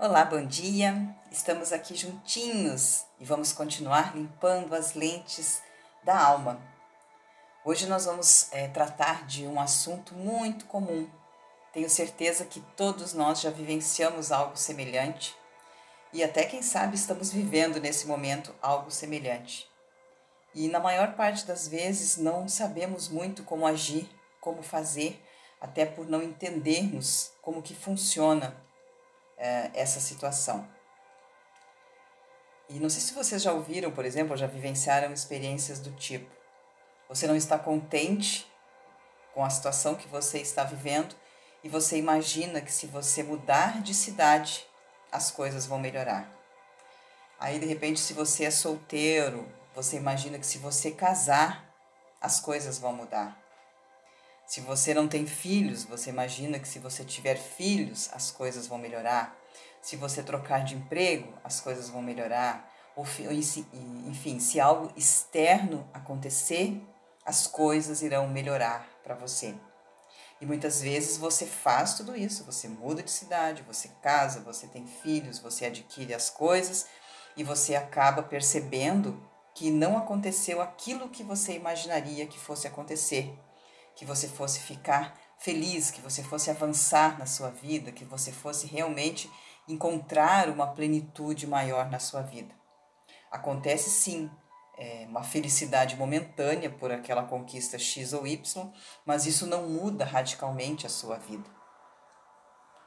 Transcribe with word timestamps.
Olá, 0.00 0.24
bom 0.24 0.46
dia. 0.46 1.12
Estamos 1.28 1.72
aqui 1.72 1.96
juntinhos 1.96 3.04
e 3.18 3.24
vamos 3.24 3.52
continuar 3.52 4.14
limpando 4.14 4.72
as 4.72 4.94
lentes 4.94 5.60
da 6.04 6.16
alma. 6.16 6.62
Hoje 7.64 7.88
nós 7.88 8.04
vamos 8.04 8.46
é, 8.52 8.68
tratar 8.68 9.26
de 9.26 9.44
um 9.44 9.60
assunto 9.60 10.14
muito 10.14 10.66
comum. 10.66 11.10
Tenho 11.72 11.90
certeza 11.90 12.44
que 12.44 12.60
todos 12.76 13.12
nós 13.12 13.40
já 13.40 13.50
vivenciamos 13.50 14.30
algo 14.30 14.56
semelhante 14.56 15.34
e 16.12 16.22
até 16.22 16.44
quem 16.44 16.62
sabe 16.62 16.94
estamos 16.94 17.32
vivendo 17.32 17.80
nesse 17.80 18.06
momento 18.06 18.54
algo 18.62 18.92
semelhante. 18.92 19.68
E 20.54 20.68
na 20.68 20.78
maior 20.78 21.14
parte 21.14 21.44
das 21.44 21.66
vezes 21.66 22.16
não 22.16 22.48
sabemos 22.48 23.08
muito 23.08 23.42
como 23.42 23.66
agir, 23.66 24.08
como 24.40 24.62
fazer, 24.62 25.20
até 25.60 25.84
por 25.84 26.08
não 26.08 26.22
entendermos 26.22 27.32
como 27.42 27.60
que 27.60 27.74
funciona 27.74 28.67
é, 29.38 29.70
essa 29.74 30.00
situação. 30.00 30.68
E 32.68 32.78
não 32.78 32.90
sei 32.90 33.00
se 33.00 33.14
vocês 33.14 33.42
já 33.42 33.52
ouviram, 33.52 33.90
por 33.90 34.04
exemplo, 34.04 34.36
já 34.36 34.46
vivenciaram 34.46 35.12
experiências 35.12 35.78
do 35.78 35.90
tipo: 35.92 36.30
você 37.08 37.26
não 37.26 37.36
está 37.36 37.58
contente 37.58 38.46
com 39.32 39.44
a 39.44 39.50
situação 39.50 39.94
que 39.94 40.08
você 40.08 40.38
está 40.40 40.64
vivendo 40.64 41.14
e 41.62 41.68
você 41.68 41.96
imagina 41.96 42.60
que 42.60 42.72
se 42.72 42.86
você 42.86 43.22
mudar 43.22 43.80
de 43.80 43.94
cidade, 43.94 44.66
as 45.10 45.30
coisas 45.30 45.64
vão 45.64 45.78
melhorar. 45.78 46.30
Aí, 47.40 47.58
de 47.58 47.66
repente, 47.66 48.00
se 48.00 48.12
você 48.12 48.44
é 48.44 48.50
solteiro, 48.50 49.48
você 49.74 49.96
imagina 49.96 50.38
que 50.38 50.46
se 50.46 50.58
você 50.58 50.90
casar, 50.90 51.72
as 52.20 52.40
coisas 52.40 52.78
vão 52.78 52.92
mudar. 52.92 53.40
Se 54.44 54.60
você 54.60 54.92
não 54.92 55.06
tem 55.06 55.24
filhos, 55.26 55.84
você 55.84 56.10
imagina 56.10 56.58
que 56.58 56.66
se 56.66 56.78
você 56.78 57.04
tiver 57.04 57.36
filhos, 57.36 58.08
as 58.12 58.30
coisas 58.30 58.66
vão 58.66 58.78
melhorar. 58.78 59.37
Se 59.80 59.96
você 59.96 60.22
trocar 60.22 60.64
de 60.64 60.74
emprego, 60.74 61.32
as 61.42 61.60
coisas 61.60 61.88
vão 61.88 62.02
melhorar. 62.02 62.70
Ou, 62.96 63.06
enfim, 64.06 64.40
se 64.40 64.58
algo 64.58 64.92
externo 64.96 65.88
acontecer, 65.92 66.82
as 67.24 67.46
coisas 67.46 68.02
irão 68.02 68.28
melhorar 68.28 68.88
para 69.04 69.14
você. 69.14 69.54
E 70.40 70.46
muitas 70.46 70.80
vezes 70.80 71.16
você 71.16 71.46
faz 71.46 71.94
tudo 71.94 72.16
isso, 72.16 72.44
você 72.44 72.68
muda 72.68 73.02
de 73.02 73.10
cidade, 73.10 73.62
você 73.62 73.88
casa, 74.02 74.40
você 74.40 74.66
tem 74.66 74.86
filhos, 74.86 75.38
você 75.38 75.66
adquire 75.66 76.14
as 76.14 76.30
coisas 76.30 76.86
e 77.36 77.42
você 77.42 77.74
acaba 77.74 78.22
percebendo 78.22 79.20
que 79.54 79.70
não 79.70 79.98
aconteceu 79.98 80.60
aquilo 80.60 81.08
que 81.08 81.24
você 81.24 81.54
imaginaria 81.54 82.26
que 82.26 82.38
fosse 82.38 82.68
acontecer 82.68 83.36
que 83.98 84.04
você 84.04 84.28
fosse 84.28 84.60
ficar 84.60 85.18
feliz, 85.40 85.90
que 85.90 86.00
você 86.00 86.22
fosse 86.22 86.50
avançar 86.50 87.18
na 87.18 87.26
sua 87.26 87.50
vida, 87.50 87.90
que 87.90 88.04
você 88.04 88.30
fosse 88.30 88.64
realmente 88.64 89.28
encontrar 89.68 90.48
uma 90.48 90.66
plenitude 90.68 91.46
maior 91.46 91.90
na 91.90 91.98
sua 91.98 92.22
vida. 92.22 92.54
Acontece 93.30 93.90
sim 93.90 94.30
é, 94.78 95.06
uma 95.08 95.22
felicidade 95.22 95.96
momentânea 95.96 96.70
por 96.70 96.90
aquela 96.90 97.24
conquista 97.24 97.78
X 97.78 98.12
ou 98.12 98.26
Y, 98.26 98.72
mas 99.04 99.26
isso 99.26 99.46
não 99.46 99.68
muda 99.68 100.04
radicalmente 100.04 100.86
a 100.86 100.90
sua 100.90 101.18
vida. 101.18 101.48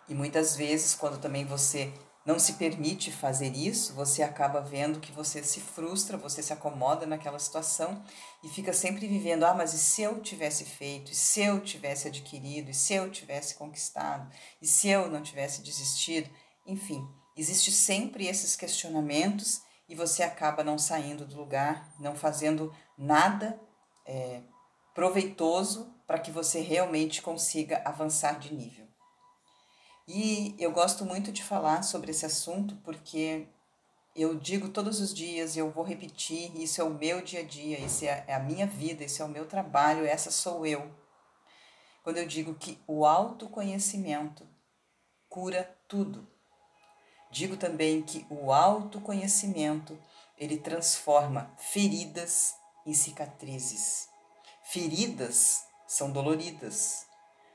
E 0.07 0.15
muitas 0.15 0.55
vezes, 0.55 0.95
quando 0.95 1.19
também 1.19 1.45
você 1.45 1.93
não 2.25 2.37
se 2.37 2.53
permite 2.53 3.11
fazer 3.11 3.55
isso, 3.55 3.93
você 3.93 4.21
acaba 4.21 4.61
vendo 4.61 4.99
que 4.99 5.11
você 5.11 5.43
se 5.43 5.59
frustra, 5.59 6.17
você 6.17 6.43
se 6.43 6.53
acomoda 6.53 7.05
naquela 7.05 7.39
situação 7.39 8.03
e 8.43 8.49
fica 8.49 8.73
sempre 8.73 9.07
vivendo: 9.07 9.43
ah, 9.43 9.53
mas 9.53 9.73
e 9.73 9.79
se 9.79 10.01
eu 10.01 10.19
tivesse 10.21 10.65
feito, 10.65 11.11
e 11.11 11.15
se 11.15 11.41
eu 11.41 11.59
tivesse 11.59 12.07
adquirido, 12.07 12.69
e 12.69 12.73
se 12.73 12.93
eu 12.93 13.09
tivesse 13.09 13.55
conquistado, 13.55 14.31
e 14.61 14.67
se 14.67 14.87
eu 14.87 15.09
não 15.09 15.21
tivesse 15.21 15.61
desistido? 15.61 16.29
Enfim, 16.65 17.07
existe 17.35 17.71
sempre 17.71 18.27
esses 18.27 18.55
questionamentos 18.55 19.61
e 19.87 19.95
você 19.95 20.23
acaba 20.23 20.63
não 20.63 20.77
saindo 20.77 21.25
do 21.25 21.35
lugar, 21.35 21.93
não 21.99 22.15
fazendo 22.15 22.73
nada 22.97 23.59
é, 24.05 24.41
proveitoso 24.93 25.93
para 26.07 26.19
que 26.19 26.31
você 26.31 26.61
realmente 26.61 27.21
consiga 27.21 27.81
avançar 27.85 28.39
de 28.39 28.53
nível. 28.53 28.87
E 30.07 30.55
eu 30.59 30.71
gosto 30.71 31.05
muito 31.05 31.31
de 31.31 31.43
falar 31.43 31.83
sobre 31.83 32.11
esse 32.11 32.25
assunto 32.25 32.75
porque 32.77 33.47
eu 34.15 34.35
digo 34.35 34.69
todos 34.69 34.99
os 34.99 35.13
dias 35.13 35.55
eu 35.55 35.71
vou 35.71 35.83
repetir: 35.83 36.51
isso 36.61 36.81
é 36.81 36.83
o 36.83 36.93
meu 36.93 37.21
dia 37.21 37.41
a 37.41 37.43
dia, 37.43 37.79
isso 37.79 38.05
é, 38.05 38.23
é 38.27 38.33
a 38.33 38.39
minha 38.39 38.67
vida, 38.67 39.03
isso 39.03 39.21
é 39.21 39.25
o 39.25 39.29
meu 39.29 39.45
trabalho, 39.45 40.05
essa 40.05 40.31
sou 40.31 40.65
eu. 40.65 40.91
Quando 42.03 42.17
eu 42.17 42.27
digo 42.27 42.55
que 42.55 42.79
o 42.87 43.05
autoconhecimento 43.05 44.47
cura 45.29 45.77
tudo. 45.87 46.27
Digo 47.31 47.55
também 47.55 48.01
que 48.01 48.25
o 48.29 48.51
autoconhecimento 48.51 49.97
ele 50.37 50.57
transforma 50.57 51.49
feridas 51.57 52.55
em 52.85 52.93
cicatrizes. 52.93 54.09
Feridas 54.63 55.65
são 55.87 56.11
doloridas, 56.11 57.05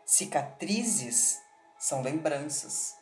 cicatrizes 0.05 1.41
são 1.79 2.01
lembranças. 2.01 2.97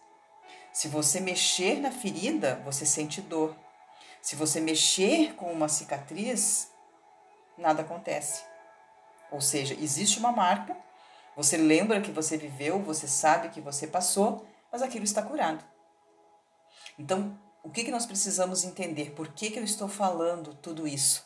Se 0.73 0.89
você 0.89 1.21
mexer 1.21 1.81
na 1.81 1.93
ferida, 1.93 2.61
você 2.65 2.85
sente 2.85 3.21
dor. 3.21 3.57
Se 4.21 4.35
você 4.35 4.61
mexer 4.61 5.35
com 5.35 5.53
uma 5.53 5.69
cicatriz, 5.69 6.73
nada 7.57 7.83
acontece. 7.83 8.43
Ou 9.31 9.41
seja, 9.41 9.75
existe 9.75 10.19
uma 10.19 10.33
marca, 10.33 10.77
você 11.37 11.57
lembra 11.57 12.01
que 12.01 12.11
você 12.11 12.37
viveu, 12.37 12.83
você 12.83 13.07
sabe 13.07 13.51
que 13.51 13.61
você 13.61 13.87
passou, 13.87 14.45
mas 14.73 14.83
aquilo 14.83 15.05
está 15.05 15.23
curado. 15.23 15.65
Então, 16.99 17.39
o 17.63 17.71
que, 17.71 17.85
que 17.85 17.91
nós 17.91 18.07
precisamos 18.07 18.65
entender? 18.65 19.13
Por 19.13 19.29
que, 19.29 19.51
que 19.51 19.59
eu 19.59 19.65
estou 19.65 19.89
falando 19.89 20.55
tudo 20.55 20.87
isso? 20.87 21.25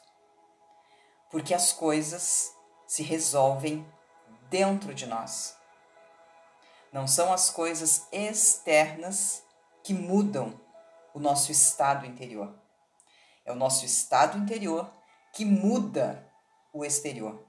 Porque 1.31 1.53
as 1.53 1.73
coisas 1.73 2.55
se 2.87 3.03
resolvem 3.03 3.87
dentro 4.49 4.95
de 4.95 5.06
nós. 5.06 5.56
Não 6.93 7.06
são 7.06 7.33
as 7.33 7.51
coisas 7.51 8.06
externas 8.11 9.43
que 9.83 9.93
mudam 9.93 10.59
o 11.12 11.19
nosso 11.19 11.53
estado 11.53 12.06
interior. 12.06 12.55
É 13.45 13.53
o 13.53 13.56
nosso 13.56 13.85
estado 13.85 14.39
interior 14.39 14.91
que 15.33 15.45
muda 15.45 16.27
o 16.73 16.85
exterior. 16.85 17.47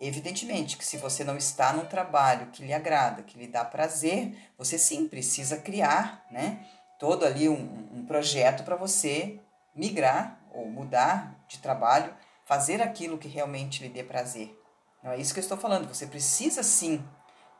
Evidentemente 0.00 0.76
que 0.76 0.84
se 0.84 0.98
você 0.98 1.24
não 1.24 1.36
está 1.36 1.72
num 1.72 1.86
trabalho 1.86 2.48
que 2.48 2.64
lhe 2.64 2.72
agrada, 2.72 3.22
que 3.22 3.38
lhe 3.38 3.46
dá 3.46 3.64
prazer, 3.64 4.36
você 4.58 4.78
sim 4.78 5.08
precisa 5.08 5.56
criar, 5.56 6.26
né, 6.30 6.66
todo 6.98 7.24
ali 7.24 7.48
um, 7.48 7.88
um 7.92 8.04
projeto 8.04 8.62
para 8.62 8.76
você 8.76 9.40
migrar 9.74 10.38
ou 10.52 10.66
mudar 10.66 11.34
de 11.48 11.58
trabalho, 11.58 12.14
fazer 12.44 12.82
aquilo 12.82 13.18
que 13.18 13.28
realmente 13.28 13.82
lhe 13.82 13.88
dê 13.88 14.02
prazer. 14.02 14.54
Não 15.02 15.12
é 15.12 15.18
isso 15.18 15.32
que 15.32 15.40
eu 15.40 15.42
estou 15.42 15.58
falando. 15.58 15.88
Você 15.88 16.06
precisa 16.06 16.62
sim 16.62 17.02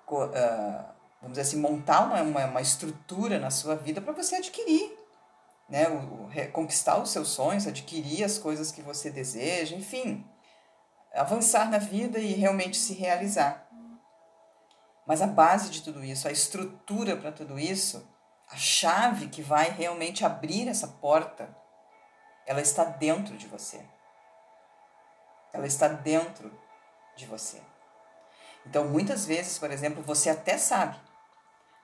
uh, 0.09 0.97
vamos 1.21 1.37
dizer 1.37 1.43
assim, 1.43 1.59
montar 1.59 2.01
uma, 2.03 2.45
uma, 2.45 2.61
estrutura 2.61 3.39
na 3.39 3.51
sua 3.51 3.75
vida 3.75 4.01
para 4.01 4.13
você 4.13 4.37
adquirir, 4.37 4.97
né? 5.69 5.87
Conquistar 6.53 6.99
os 6.99 7.11
seus 7.11 7.29
sonhos, 7.29 7.67
adquirir 7.67 8.25
as 8.25 8.39
coisas 8.39 8.71
que 8.71 8.83
você 8.83 9.11
deseja, 9.11 9.75
enfim, 9.75 10.25
avançar 11.17 11.71
na 11.71 11.79
vida 11.79 12.19
e 12.19 12.33
realmente 12.35 12.77
se 12.77 12.95
realizar. 12.95 13.67
Mas 15.07 15.23
a 15.23 15.27
base 15.27 15.71
de 15.71 15.83
tudo 15.83 16.05
isso, 16.05 16.27
a 16.27 16.33
estrutura 16.33 17.17
para 17.17 17.33
tudo 17.33 17.59
isso, 17.59 18.07
a 18.49 18.57
chave 18.57 19.29
que 19.29 19.43
vai 19.43 19.71
realmente 19.71 20.25
abrir 20.25 20.69
essa 20.69 20.89
porta, 20.89 21.57
ela 22.45 22.61
está 22.61 22.85
dentro 22.85 23.37
de 23.37 23.47
você. 23.47 23.81
Ela 25.53 25.67
está 25.67 25.89
dentro 25.89 26.53
de 27.17 27.27
você. 27.27 27.61
Então, 28.67 28.89
muitas 28.89 29.25
vezes, 29.25 29.59
por 29.59 29.71
exemplo, 29.71 30.03
você 30.03 30.29
até 30.31 30.59
sabe 30.59 30.97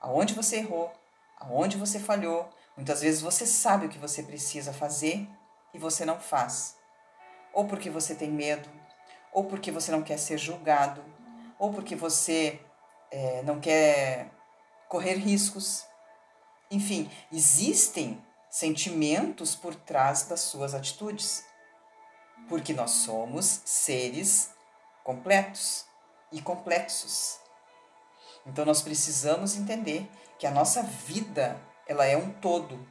aonde 0.00 0.34
você 0.34 0.56
errou, 0.56 0.92
aonde 1.39 1.77
você 1.77 1.98
falhou. 2.01 2.51
Muitas 2.77 3.01
vezes 3.01 3.22
você 3.22 3.47
sabe 3.47 3.86
o 3.86 3.89
que 3.89 3.98
você 3.98 4.22
precisa 4.22 4.72
fazer 4.72 5.28
e 5.72 5.78
você 5.78 6.04
não 6.04 6.18
faz. 6.18 6.77
Ou 7.53 7.66
porque 7.66 7.89
você 7.89 8.15
tem 8.15 8.30
medo, 8.30 8.68
ou 9.32 9.44
porque 9.44 9.70
você 9.70 9.90
não 9.90 10.02
quer 10.02 10.18
ser 10.18 10.38
julgado, 10.38 11.02
ou 11.58 11.72
porque 11.72 11.96
você 11.96 12.60
é, 13.10 13.42
não 13.42 13.60
quer 13.60 14.30
correr 14.88 15.14
riscos. 15.14 15.84
Enfim, 16.70 17.10
existem 17.32 18.22
sentimentos 18.50 19.56
por 19.56 19.74
trás 19.74 20.24
das 20.24 20.40
suas 20.40 20.74
atitudes, 20.74 21.44
porque 22.48 22.74
nós 22.74 22.90
somos 22.90 23.62
seres 23.64 24.50
completos 25.02 25.86
e 26.30 26.42
complexos. 26.42 27.38
Então 28.46 28.64
nós 28.64 28.82
precisamos 28.82 29.56
entender 29.56 30.08
que 30.38 30.46
a 30.46 30.50
nossa 30.50 30.82
vida, 30.82 31.60
ela 31.86 32.04
é 32.04 32.16
um 32.16 32.30
todo. 32.30 32.86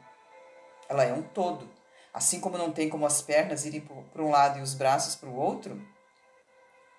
Ela 0.87 1.03
é 1.03 1.13
um 1.13 1.21
todo. 1.21 1.69
Assim 2.13 2.39
como 2.39 2.57
não 2.57 2.71
tem 2.71 2.89
como 2.89 3.05
as 3.05 3.21
pernas 3.21 3.65
irem 3.65 3.81
para 3.81 4.21
um 4.21 4.29
lado 4.29 4.59
e 4.59 4.61
os 4.61 4.73
braços 4.73 5.15
para 5.15 5.29
o 5.29 5.35
outro, 5.35 5.81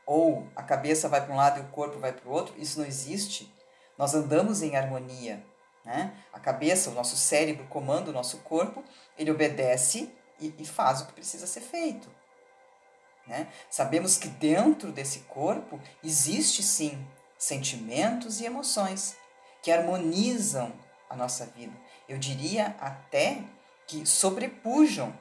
ou 0.06 0.48
a 0.56 0.62
cabeça 0.62 1.08
vai 1.08 1.24
para 1.24 1.32
um 1.32 1.36
lado 1.36 1.60
e 1.60 1.62
o 1.62 1.68
corpo 1.68 1.98
vai 1.98 2.12
para 2.12 2.28
o 2.28 2.32
outro, 2.32 2.54
isso 2.58 2.78
não 2.78 2.86
existe. 2.86 3.52
Nós 3.96 4.14
andamos 4.14 4.62
em 4.62 4.76
harmonia. 4.76 5.44
Né? 5.84 6.12
A 6.32 6.40
cabeça, 6.40 6.90
o 6.90 6.94
nosso 6.94 7.16
cérebro 7.16 7.66
comanda 7.66 8.10
o 8.10 8.12
nosso 8.12 8.38
corpo, 8.38 8.82
ele 9.18 9.30
obedece 9.30 10.12
e, 10.40 10.54
e 10.58 10.64
faz 10.64 11.00
o 11.00 11.06
que 11.06 11.12
precisa 11.12 11.46
ser 11.46 11.60
feito. 11.60 12.08
Né? 13.26 13.48
Sabemos 13.70 14.18
que 14.18 14.28
dentro 14.28 14.90
desse 14.90 15.20
corpo 15.20 15.80
existe 16.02 16.62
sim 16.62 17.06
sentimentos 17.38 18.40
e 18.40 18.46
emoções 18.46 19.16
que 19.62 19.70
harmonizam 19.70 20.72
a 21.08 21.16
nossa 21.16 21.46
vida. 21.46 21.76
Eu 22.08 22.18
diria 22.18 22.76
até 22.80 23.42
que 23.86 24.06
sobrepujam 24.06 25.16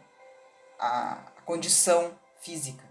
a, 0.80 1.14
a 1.38 1.42
condição 1.42 2.18
física. 2.40 2.91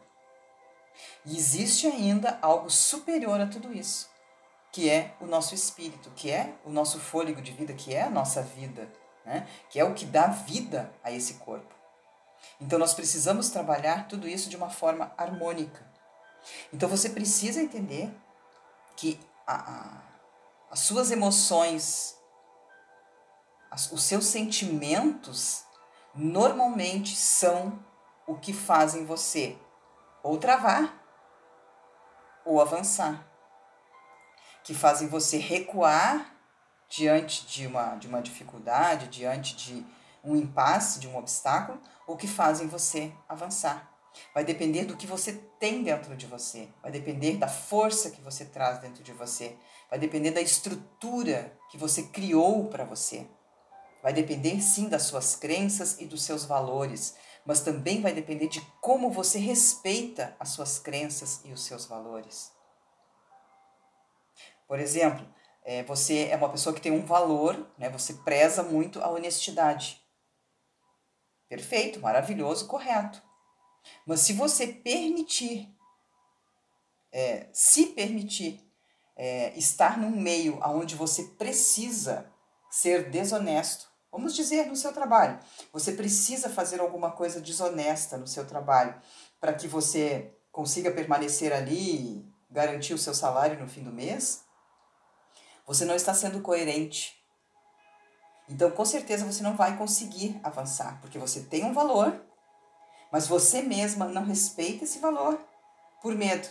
E 1.25 1.37
existe 1.37 1.87
ainda 1.87 2.39
algo 2.41 2.71
superior 2.71 3.41
a 3.41 3.47
tudo 3.47 3.73
isso, 3.73 4.09
que 4.73 4.89
é 4.89 5.15
o 5.21 5.27
nosso 5.27 5.55
espírito, 5.55 6.11
que 6.17 6.31
é 6.31 6.55
o 6.65 6.71
nosso 6.71 6.99
fôlego 6.99 7.43
de 7.43 7.53
vida, 7.53 7.75
que 7.75 7.95
é 7.95 8.03
a 8.03 8.11
nossa 8.11 8.43
vida, 8.43 8.91
né? 9.25 9.47
que 9.69 9.79
é 9.79 9.85
o 9.85 9.95
que 9.95 10.07
dá 10.07 10.29
vida 10.29 10.93
a 11.03 11.11
esse 11.13 11.35
corpo. 11.35 11.75
Então 12.61 12.79
nós 12.79 12.95
precisamos 12.95 13.51
trabalhar 13.51 14.09
tudo 14.09 14.27
isso 14.27 14.49
de 14.49 14.57
uma 14.57 14.71
forma 14.71 15.13
harmônica. 15.17 15.89
Então 16.73 16.89
você 16.89 17.11
precisa 17.11 17.61
entender 17.61 18.11
que 18.97 19.21
a, 19.47 19.55
a, 19.55 20.03
as 20.71 20.81
suas 20.81 21.11
emoções, 21.11 22.17
as, 23.71 23.93
os 23.93 24.03
seus 24.03 24.25
sentimentos, 24.27 25.65
normalmente 26.15 27.15
são 27.15 27.79
o 28.27 28.37
que 28.37 28.53
fazem 28.53 29.05
você 29.05 29.59
ou 30.23 30.39
travar 30.39 30.99
ou 32.45 32.61
avançar, 32.61 33.27
que 34.65 34.75
fazem 34.75 35.09
você 35.09 35.39
recuar 35.39 36.35
diante 36.89 37.47
de 37.47 37.67
uma, 37.67 37.95
de 37.97 38.09
uma 38.09 38.21
dificuldade, 38.21 39.09
diante 39.09 39.55
de 39.55 39.87
um 40.25 40.37
impasse, 40.37 40.99
de 40.99 41.09
um 41.09 41.17
obstáculo, 41.17 41.81
ou 42.07 42.17
que 42.17 42.27
fazem 42.27 42.67
você 42.67 43.13
avançar. 43.29 43.89
Vai 44.35 44.45
depender 44.45 44.85
do 44.85 44.97
que 44.97 45.07
você 45.07 45.33
tem 45.61 45.83
dentro 45.83 46.17
de 46.17 46.27
você, 46.27 46.69
vai 46.83 46.91
depender 46.91 47.37
da 47.37 47.47
força 47.47 48.11
que 48.11 48.21
você 48.21 48.45
traz 48.45 48.79
dentro 48.79 49.03
de 49.05 49.13
você, 49.13 49.57
vai 49.89 49.99
depender 49.99 50.33
da 50.33 50.41
estrutura 50.41 51.57
que 51.71 51.79
você 51.79 52.03
criou 52.05 52.69
para 52.69 52.85
você. 52.85 53.27
Vai 54.03 54.13
depender 54.13 54.61
sim 54.61 54.89
das 54.89 55.03
suas 55.03 55.37
crenças 55.37 56.01
e 56.01 56.07
dos 56.07 56.23
seus 56.23 56.45
valores, 56.45 57.15
mas 57.45 57.61
também 57.61 58.01
vai 58.01 58.13
depender 58.13 58.49
de 58.49 58.61
como 58.81 59.11
você 59.11 59.39
respeita 59.39 60.37
as 60.39 60.51
suas 60.51 60.79
crenças 60.79 61.41
e 61.45 61.53
os 61.53 61.65
seus 61.65 61.87
valores. 61.87 62.53
Por 64.67 64.79
exemplo, 64.79 65.27
é, 65.65 65.83
você 65.83 66.29
é 66.29 66.37
uma 66.37 66.49
pessoa 66.49 66.75
que 66.75 66.81
tem 66.81 66.93
um 66.93 67.05
valor, 67.05 67.69
né? 67.77 67.89
você 67.91 68.15
preza 68.15 68.63
muito 68.63 69.01
a 69.03 69.11
honestidade. 69.11 70.01
Perfeito, 71.49 72.01
maravilhoso, 72.01 72.67
correto. 72.67 73.21
Mas 74.07 74.21
se 74.21 74.33
você 74.33 74.69
permitir, 74.69 75.69
é, 77.11 77.49
se 77.53 77.87
permitir 77.87 78.65
é, 79.17 79.53
estar 79.59 79.99
num 79.99 80.11
meio 80.11 80.61
onde 80.65 80.95
você 80.95 81.25
precisa 81.25 82.33
ser 82.71 83.11
desonesto, 83.11 83.90
Vamos 84.13 84.35
dizer 84.35 84.67
no 84.67 84.75
seu 84.75 84.93
trabalho. 84.93 85.39
Você 85.73 85.93
precisa 85.93 86.51
fazer 86.51 86.81
alguma 86.81 87.13
coisa 87.13 87.41
desonesta 87.41 88.17
no 88.17 88.27
seu 88.27 88.45
trabalho 88.45 88.95
para 89.41 89.53
que 89.53 89.69
você 89.69 90.35
consiga 90.51 90.91
permanecer 90.91 91.53
ali 91.53 92.19
e 92.19 92.35
garantir 92.51 92.93
o 92.93 92.99
seu 92.99 93.15
salário 93.15 93.59
no 93.61 93.69
fim 93.69 93.85
do 93.85 93.93
mês. 93.93 94.45
Você 95.65 95.85
não 95.85 95.95
está 95.95 96.13
sendo 96.13 96.41
coerente. 96.41 97.17
Então, 98.49 98.69
com 98.73 98.85
certeza, 98.85 99.25
você 99.25 99.45
não 99.45 99.57
vai 99.57 99.77
conseguir 99.79 100.41
avançar, 100.43 101.01
porque 101.01 101.17
você 101.17 101.43
tem 101.43 101.65
um 101.65 101.73
valor, 101.73 102.21
mas 103.13 103.29
você 103.29 103.63
mesma 103.63 104.07
não 104.07 104.25
respeita 104.25 104.83
esse 104.83 104.99
valor 104.99 105.39
por 106.03 106.17
medo 106.17 106.49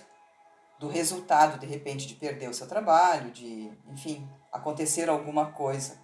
do 0.79 0.87
resultado, 0.87 1.59
de 1.59 1.65
repente, 1.65 2.07
de 2.07 2.15
perder 2.15 2.49
o 2.49 2.53
seu 2.53 2.65
trabalho, 2.65 3.31
de, 3.31 3.69
enfim, 3.89 4.25
acontecer 4.49 5.09
alguma 5.09 5.51
coisa 5.51 5.99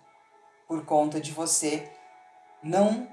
por 0.68 0.86
conta 0.86 1.20
de 1.20 1.32
você 1.32 1.92
não 2.62 3.08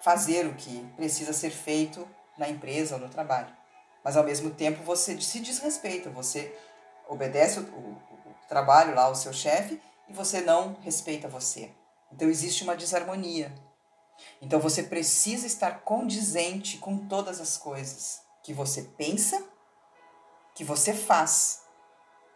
fazer 0.00 0.46
o 0.46 0.54
que 0.54 0.86
precisa 0.96 1.32
ser 1.32 1.50
feito 1.50 2.08
na 2.38 2.48
empresa 2.48 2.94
ou 2.94 3.00
no 3.00 3.08
trabalho. 3.08 3.54
Mas 4.02 4.16
ao 4.16 4.24
mesmo 4.24 4.50
tempo 4.50 4.82
você 4.82 5.20
se 5.20 5.40
desrespeita, 5.40 6.08
você 6.08 6.56
obedece 7.08 7.60
o, 7.60 7.62
o, 7.62 7.90
o 8.30 8.34
trabalho 8.48 8.94
lá 8.94 9.02
ao 9.04 9.14
seu 9.14 9.32
chefe 9.32 9.80
e 10.08 10.12
você 10.12 10.40
não 10.40 10.76
respeita 10.80 11.28
você. 11.28 11.70
Então 12.12 12.28
existe 12.28 12.62
uma 12.62 12.76
desarmonia. 12.76 13.52
Então 14.40 14.58
você 14.60 14.82
precisa 14.82 15.46
estar 15.46 15.80
condizente 15.80 16.78
com 16.78 17.06
todas 17.06 17.40
as 17.40 17.56
coisas 17.56 18.22
que 18.42 18.52
você 18.52 18.82
pensa, 18.96 19.42
que 20.54 20.64
você 20.64 20.94
faz, 20.94 21.62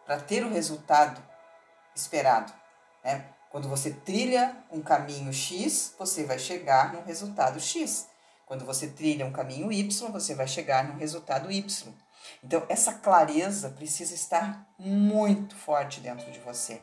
para 0.05 0.19
ter 0.19 0.45
o 0.45 0.49
resultado 0.49 1.21
esperado. 1.95 2.53
Né? 3.03 3.34
Quando 3.55 3.69
você 3.69 3.91
trilha 3.91 4.53
um 4.69 4.81
caminho 4.81 5.31
X, 5.31 5.95
você 5.97 6.25
vai 6.25 6.37
chegar 6.37 6.91
no 6.91 7.01
resultado 7.03 7.57
X. 7.57 8.09
Quando 8.45 8.65
você 8.65 8.85
trilha 8.85 9.25
um 9.25 9.31
caminho 9.31 9.71
Y, 9.71 10.11
você 10.11 10.35
vai 10.35 10.45
chegar 10.45 10.83
no 10.83 10.99
resultado 10.99 11.49
Y. 11.49 11.93
Então, 12.43 12.65
essa 12.67 12.95
clareza 12.95 13.69
precisa 13.69 14.13
estar 14.13 14.67
muito 14.77 15.55
forte 15.55 16.01
dentro 16.01 16.29
de 16.33 16.39
você. 16.39 16.81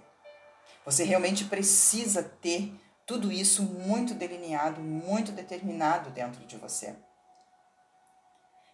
Você 0.82 1.04
realmente 1.04 1.44
precisa 1.44 2.22
ter 2.22 2.74
tudo 3.04 3.30
isso 3.30 3.62
muito 3.64 4.14
delineado, 4.14 4.80
muito 4.80 5.30
determinado 5.30 6.08
dentro 6.08 6.42
de 6.46 6.56
você. 6.56 6.96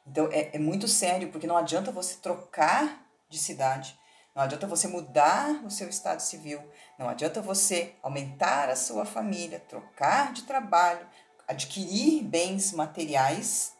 Então, 0.06 0.28
é, 0.30 0.54
é 0.54 0.58
muito 0.60 0.86
sério, 0.86 1.32
porque 1.32 1.48
não 1.48 1.56
adianta 1.56 1.90
você 1.90 2.14
trocar 2.14 3.04
de 3.28 3.38
cidade, 3.38 3.98
não 4.38 4.44
adianta 4.44 4.68
você 4.68 4.86
mudar 4.86 5.64
o 5.64 5.70
seu 5.70 5.88
estado 5.88 6.20
civil, 6.20 6.62
não 6.96 7.08
adianta 7.08 7.42
você 7.42 7.96
aumentar 8.00 8.70
a 8.70 8.76
sua 8.76 9.04
família, 9.04 9.58
trocar 9.58 10.32
de 10.32 10.44
trabalho, 10.44 11.04
adquirir 11.48 12.22
bens 12.22 12.70
materiais, 12.70 13.72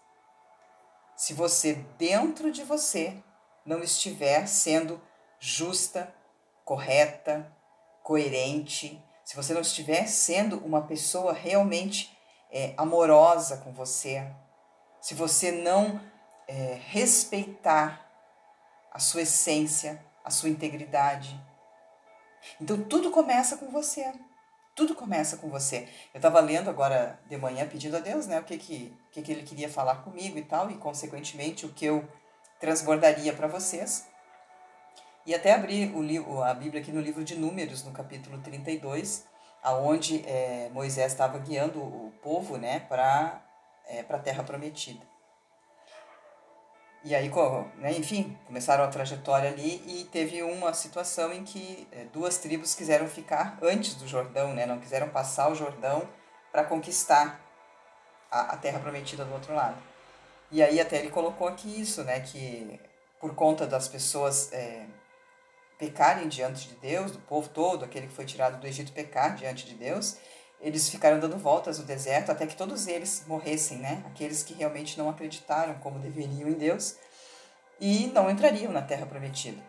se 1.16 1.32
você 1.32 1.74
dentro 1.96 2.50
de 2.50 2.64
você 2.64 3.22
não 3.64 3.84
estiver 3.84 4.48
sendo 4.48 5.00
justa, 5.38 6.12
correta, 6.64 7.54
coerente, 8.02 9.00
se 9.24 9.36
você 9.36 9.54
não 9.54 9.60
estiver 9.60 10.08
sendo 10.08 10.58
uma 10.66 10.82
pessoa 10.82 11.32
realmente 11.32 12.18
é, 12.50 12.74
amorosa 12.76 13.58
com 13.58 13.72
você, 13.72 14.28
se 15.00 15.14
você 15.14 15.52
não 15.52 16.00
é, 16.48 16.80
respeitar 16.88 18.10
a 18.90 18.98
sua 18.98 19.22
essência, 19.22 20.07
a 20.28 20.30
sua 20.30 20.50
integridade. 20.50 21.40
Então 22.60 22.82
tudo 22.84 23.10
começa 23.10 23.56
com 23.56 23.70
você. 23.70 24.12
Tudo 24.74 24.94
começa 24.94 25.38
com 25.38 25.48
você. 25.48 25.88
Eu 26.14 26.18
estava 26.18 26.38
lendo 26.38 26.70
agora 26.70 27.18
de 27.26 27.36
manhã 27.36 27.66
pedindo 27.66 27.96
a 27.96 28.00
Deus, 28.00 28.26
né, 28.26 28.38
o 28.38 28.44
que 28.44 28.56
que, 28.56 28.96
o 29.08 29.10
que 29.10 29.22
que 29.22 29.32
ele 29.32 29.42
queria 29.42 29.68
falar 29.68 29.96
comigo 30.04 30.38
e 30.38 30.44
tal, 30.44 30.70
e 30.70 30.76
consequentemente 30.76 31.66
o 31.66 31.70
que 31.70 31.86
eu 31.86 32.06
transbordaria 32.60 33.32
para 33.32 33.48
vocês. 33.48 34.06
E 35.26 35.34
até 35.34 35.52
abri 35.52 35.92
o 35.94 36.02
livro, 36.02 36.42
a 36.42 36.54
Bíblia 36.54 36.80
aqui 36.80 36.92
no 36.92 37.00
livro 37.00 37.24
de 37.24 37.34
Números, 37.34 37.82
no 37.82 37.90
capítulo 37.90 38.38
32, 38.38 39.26
aonde 39.62 40.24
é, 40.26 40.70
Moisés 40.72 41.10
estava 41.10 41.38
guiando 41.38 41.80
o 41.80 42.12
povo 42.22 42.56
né, 42.56 42.80
para 42.80 43.42
é, 43.86 44.04
a 44.08 44.18
terra 44.18 44.44
prometida. 44.44 45.04
E 47.08 47.14
aí, 47.14 47.32
né, 47.78 47.92
enfim, 47.92 48.36
começaram 48.44 48.84
a 48.84 48.88
trajetória 48.88 49.48
ali 49.48 49.82
e 49.86 50.04
teve 50.12 50.42
uma 50.42 50.74
situação 50.74 51.32
em 51.32 51.42
que 51.42 51.88
é, 51.90 52.04
duas 52.12 52.36
tribos 52.36 52.74
quiseram 52.74 53.08
ficar 53.08 53.56
antes 53.62 53.94
do 53.94 54.06
Jordão, 54.06 54.52
né, 54.52 54.66
não 54.66 54.78
quiseram 54.78 55.08
passar 55.08 55.50
o 55.50 55.54
Jordão 55.54 56.06
para 56.52 56.64
conquistar 56.64 57.40
a, 58.30 58.52
a 58.52 58.56
terra 58.58 58.78
prometida 58.78 59.24
do 59.24 59.32
outro 59.32 59.54
lado. 59.54 59.78
E 60.50 60.62
aí 60.62 60.78
até 60.78 60.98
ele 60.98 61.08
colocou 61.08 61.48
aqui 61.48 61.80
isso, 61.80 62.04
né, 62.04 62.20
que 62.20 62.78
por 63.18 63.34
conta 63.34 63.66
das 63.66 63.88
pessoas 63.88 64.52
é, 64.52 64.84
pecarem 65.78 66.28
diante 66.28 66.68
de 66.68 66.74
Deus, 66.74 67.10
do 67.10 67.20
povo 67.20 67.48
todo, 67.48 67.86
aquele 67.86 68.06
que 68.06 68.12
foi 68.12 68.26
tirado 68.26 68.60
do 68.60 68.66
Egito 68.66 68.92
pecar 68.92 69.34
diante 69.34 69.64
de 69.64 69.72
Deus, 69.72 70.18
eles 70.60 70.88
ficaram 70.88 71.20
dando 71.20 71.38
voltas 71.38 71.78
no 71.78 71.84
deserto 71.84 72.32
até 72.32 72.46
que 72.46 72.56
todos 72.56 72.86
eles 72.86 73.24
morressem, 73.26 73.78
né? 73.78 74.02
Aqueles 74.06 74.42
que 74.42 74.54
realmente 74.54 74.98
não 74.98 75.08
acreditaram 75.08 75.74
como 75.74 75.98
deveriam 75.98 76.48
em 76.48 76.54
Deus 76.54 76.96
e 77.80 78.08
não 78.08 78.30
entrariam 78.30 78.72
na 78.72 78.82
terra 78.82 79.06
prometida. 79.06 79.62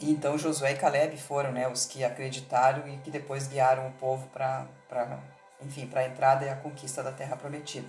E 0.00 0.10
então 0.10 0.36
Josué 0.36 0.72
e 0.72 0.76
Caleb 0.76 1.16
foram, 1.16 1.52
né, 1.52 1.68
os 1.68 1.86
que 1.86 2.02
acreditaram 2.02 2.88
e 2.88 2.98
que 2.98 3.10
depois 3.10 3.46
guiaram 3.46 3.86
o 3.86 3.92
povo 3.92 4.26
para, 4.32 4.66
enfim, 5.60 5.86
para 5.86 6.00
a 6.00 6.06
entrada 6.06 6.44
e 6.44 6.48
a 6.48 6.56
conquista 6.56 7.04
da 7.04 7.12
terra 7.12 7.36
prometida. 7.36 7.88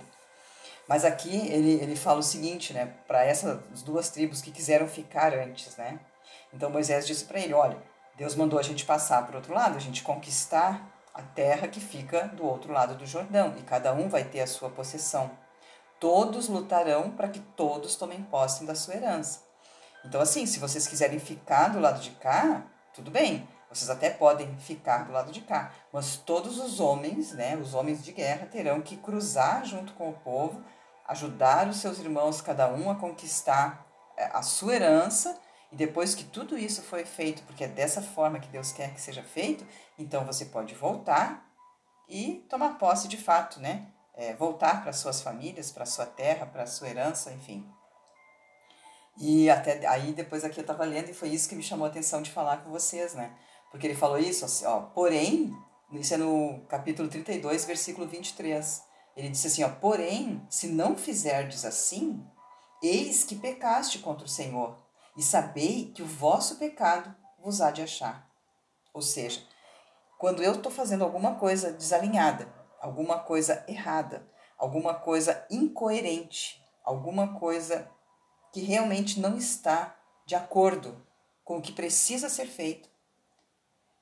Mas 0.86 1.04
aqui 1.04 1.48
ele, 1.48 1.72
ele 1.82 1.96
fala 1.96 2.20
o 2.20 2.22
seguinte, 2.22 2.72
né, 2.72 2.94
para 3.08 3.24
essas 3.24 3.82
duas 3.82 4.10
tribos 4.10 4.40
que 4.40 4.52
quiseram 4.52 4.86
ficar 4.86 5.34
antes, 5.34 5.76
né? 5.76 5.98
Então 6.52 6.70
Moisés 6.70 7.04
disse 7.04 7.24
para 7.24 7.40
ele, 7.40 7.52
olha, 7.52 7.78
Deus 8.16 8.36
mandou 8.36 8.60
a 8.60 8.62
gente 8.62 8.84
passar 8.84 9.26
para 9.26 9.36
outro 9.36 9.52
lado, 9.52 9.76
a 9.76 9.80
gente 9.80 10.02
conquistar 10.02 10.93
a 11.14 11.22
terra 11.22 11.68
que 11.68 11.78
fica 11.78 12.26
do 12.26 12.44
outro 12.44 12.72
lado 12.72 12.96
do 12.96 13.06
Jordão, 13.06 13.54
e 13.56 13.62
cada 13.62 13.94
um 13.94 14.08
vai 14.08 14.24
ter 14.24 14.40
a 14.40 14.46
sua 14.46 14.68
possessão. 14.68 15.30
Todos 16.00 16.48
lutarão 16.48 17.12
para 17.12 17.28
que 17.28 17.38
todos 17.38 17.94
tomem 17.94 18.22
posse 18.24 18.64
da 18.64 18.74
sua 18.74 18.94
herança. 18.94 19.42
Então, 20.04 20.20
assim, 20.20 20.44
se 20.44 20.58
vocês 20.58 20.88
quiserem 20.88 21.20
ficar 21.20 21.68
do 21.68 21.78
lado 21.78 22.00
de 22.00 22.10
cá, 22.10 22.64
tudo 22.92 23.10
bem, 23.10 23.48
vocês 23.70 23.88
até 23.88 24.10
podem 24.10 24.56
ficar 24.58 25.04
do 25.04 25.12
lado 25.12 25.32
de 25.32 25.40
cá, 25.40 25.72
mas 25.92 26.16
todos 26.16 26.58
os 26.58 26.80
homens, 26.80 27.32
né, 27.32 27.56
os 27.56 27.74
homens 27.74 28.04
de 28.04 28.12
guerra, 28.12 28.46
terão 28.46 28.80
que 28.80 28.96
cruzar 28.96 29.64
junto 29.64 29.92
com 29.94 30.10
o 30.10 30.14
povo, 30.14 30.62
ajudar 31.06 31.68
os 31.68 31.78
seus 31.78 31.98
irmãos, 31.98 32.40
cada 32.40 32.68
um, 32.68 32.90
a 32.90 32.94
conquistar 32.96 33.86
é, 34.16 34.26
a 34.32 34.42
sua 34.42 34.74
herança 34.74 35.38
e 35.74 35.76
depois 35.76 36.14
que 36.14 36.22
tudo 36.22 36.56
isso 36.56 36.82
foi 36.82 37.04
feito, 37.04 37.42
porque 37.42 37.64
é 37.64 37.66
dessa 37.66 38.00
forma 38.00 38.38
que 38.38 38.46
Deus 38.46 38.70
quer 38.70 38.94
que 38.94 39.00
seja 39.00 39.24
feito, 39.24 39.66
então 39.98 40.24
você 40.24 40.44
pode 40.44 40.72
voltar 40.72 41.52
e 42.08 42.46
tomar 42.48 42.78
posse 42.78 43.08
de 43.08 43.16
fato, 43.16 43.58
né? 43.58 43.88
É, 44.14 44.34
voltar 44.34 44.84
para 44.84 44.92
suas 44.92 45.20
famílias, 45.20 45.72
para 45.72 45.84
sua 45.84 46.06
terra, 46.06 46.46
para 46.46 46.64
sua 46.64 46.88
herança, 46.88 47.32
enfim. 47.32 47.68
E 49.18 49.50
até 49.50 49.84
aí 49.88 50.12
depois 50.12 50.44
aqui 50.44 50.60
eu 50.60 50.62
estava 50.62 50.84
lendo 50.84 51.08
e 51.08 51.12
foi 51.12 51.30
isso 51.30 51.48
que 51.48 51.56
me 51.56 51.62
chamou 51.62 51.86
a 51.86 51.90
atenção 51.90 52.22
de 52.22 52.30
falar 52.30 52.58
com 52.58 52.70
vocês, 52.70 53.14
né? 53.14 53.36
Porque 53.72 53.88
ele 53.88 53.96
falou 53.96 54.16
isso, 54.16 54.44
assim, 54.44 54.64
ó, 54.66 54.80
porém, 54.80 55.52
isso 55.90 56.14
é 56.14 56.16
no 56.16 56.60
capítulo 56.68 57.08
32, 57.08 57.64
versículo 57.64 58.06
23. 58.06 58.80
Ele 59.16 59.28
disse 59.28 59.48
assim, 59.48 59.64
ó, 59.64 59.70
porém, 59.70 60.40
se 60.48 60.68
não 60.68 60.96
fizerdes 60.96 61.64
assim, 61.64 62.24
eis 62.80 63.24
que 63.24 63.34
pecaste 63.34 63.98
contra 63.98 64.24
o 64.24 64.28
Senhor, 64.28 64.83
e 65.16 65.22
sabei 65.22 65.92
que 65.92 66.02
o 66.02 66.06
vosso 66.06 66.56
pecado 66.56 67.14
vos 67.38 67.60
há 67.60 67.70
de 67.70 67.82
achar. 67.82 68.28
Ou 68.92 69.02
seja, 69.02 69.42
quando 70.18 70.42
eu 70.42 70.52
estou 70.52 70.72
fazendo 70.72 71.04
alguma 71.04 71.34
coisa 71.36 71.72
desalinhada, 71.72 72.52
alguma 72.80 73.18
coisa 73.18 73.64
errada, 73.68 74.26
alguma 74.56 74.94
coisa 74.94 75.46
incoerente, 75.50 76.62
alguma 76.84 77.38
coisa 77.38 77.90
que 78.52 78.60
realmente 78.60 79.20
não 79.20 79.36
está 79.36 79.96
de 80.26 80.34
acordo 80.34 81.04
com 81.44 81.58
o 81.58 81.62
que 81.62 81.72
precisa 81.72 82.28
ser 82.28 82.46
feito, 82.46 82.88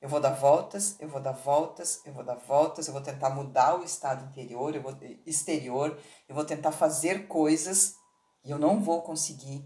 eu 0.03 0.09
vou 0.09 0.19
dar 0.19 0.33
voltas, 0.33 0.97
eu 0.99 1.07
vou 1.07 1.21
dar 1.21 1.31
voltas, 1.31 2.01
eu 2.05 2.13
vou 2.13 2.25
dar 2.25 2.35
voltas, 2.35 2.87
eu 2.87 2.93
vou 2.93 3.01
tentar 3.01 3.29
mudar 3.29 3.79
o 3.79 3.85
estado 3.85 4.25
interior, 4.25 4.75
eu 4.75 4.81
vou, 4.81 4.93
exterior, 5.25 5.97
eu 6.27 6.35
vou 6.35 6.43
tentar 6.43 6.73
fazer 6.73 7.25
coisas 7.27 7.95
e 8.43 8.51
eu 8.51 8.59
não 8.59 8.81
vou 8.81 9.01
conseguir 9.01 9.65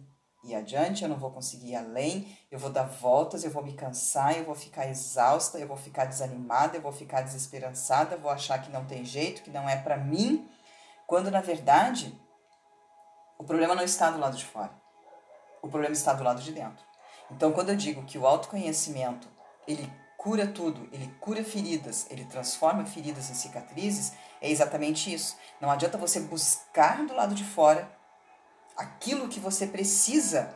ir 0.51 0.55
adiante, 0.55 1.03
eu 1.03 1.09
não 1.09 1.17
vou 1.17 1.31
conseguir 1.31 1.71
ir 1.71 1.75
além, 1.75 2.37
eu 2.51 2.57
vou 2.59 2.69
dar 2.69 2.83
voltas, 2.83 3.43
eu 3.43 3.51
vou 3.51 3.63
me 3.63 3.73
cansar, 3.73 4.37
eu 4.37 4.43
vou 4.43 4.55
ficar 4.55 4.87
exausta, 4.87 5.57
eu 5.57 5.67
vou 5.67 5.77
ficar 5.77 6.05
desanimada, 6.05 6.77
eu 6.77 6.81
vou 6.81 6.91
ficar 6.91 7.21
desesperançada, 7.21 8.17
vou 8.17 8.31
achar 8.31 8.61
que 8.61 8.71
não 8.71 8.85
tem 8.85 9.03
jeito, 9.05 9.41
que 9.41 9.49
não 9.49 9.67
é 9.67 9.75
para 9.75 9.97
mim, 9.97 10.49
quando 11.05 11.31
na 11.31 11.41
verdade 11.41 12.13
o 13.37 13.43
problema 13.43 13.75
não 13.75 13.83
está 13.83 14.09
do 14.09 14.19
lado 14.19 14.35
de 14.35 14.45
fora. 14.45 14.71
O 15.61 15.67
problema 15.67 15.93
está 15.93 16.13
do 16.13 16.23
lado 16.23 16.41
de 16.41 16.51
dentro. 16.51 16.85
Então, 17.29 17.51
quando 17.51 17.69
eu 17.69 17.75
digo 17.75 18.03
que 18.03 18.17
o 18.17 18.25
autoconhecimento, 18.25 19.27
ele 19.67 19.91
cura 20.17 20.47
tudo, 20.47 20.89
ele 20.91 21.07
cura 21.19 21.43
feridas, 21.43 22.07
ele 22.09 22.25
transforma 22.25 22.85
feridas 22.85 23.29
em 23.29 23.33
cicatrizes, 23.33 24.13
é 24.41 24.49
exatamente 24.49 25.13
isso. 25.13 25.37
Não 25.61 25.69
adianta 25.69 25.97
você 25.97 26.19
buscar 26.19 27.05
do 27.05 27.13
lado 27.13 27.35
de 27.35 27.43
fora 27.43 27.96
aquilo 28.77 29.27
que 29.27 29.39
você 29.39 29.65
precisa 29.65 30.53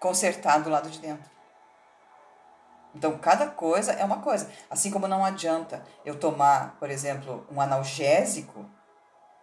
consertar 0.00 0.58
do 0.58 0.70
lado 0.70 0.90
de 0.90 0.98
dentro. 0.98 1.30
Então, 2.94 3.16
cada 3.18 3.46
coisa 3.46 3.92
é 3.92 4.04
uma 4.04 4.20
coisa. 4.20 4.50
Assim 4.68 4.90
como 4.90 5.06
não 5.06 5.24
adianta 5.24 5.84
eu 6.04 6.18
tomar, 6.18 6.76
por 6.78 6.90
exemplo, 6.90 7.46
um 7.50 7.60
analgésico, 7.60 8.68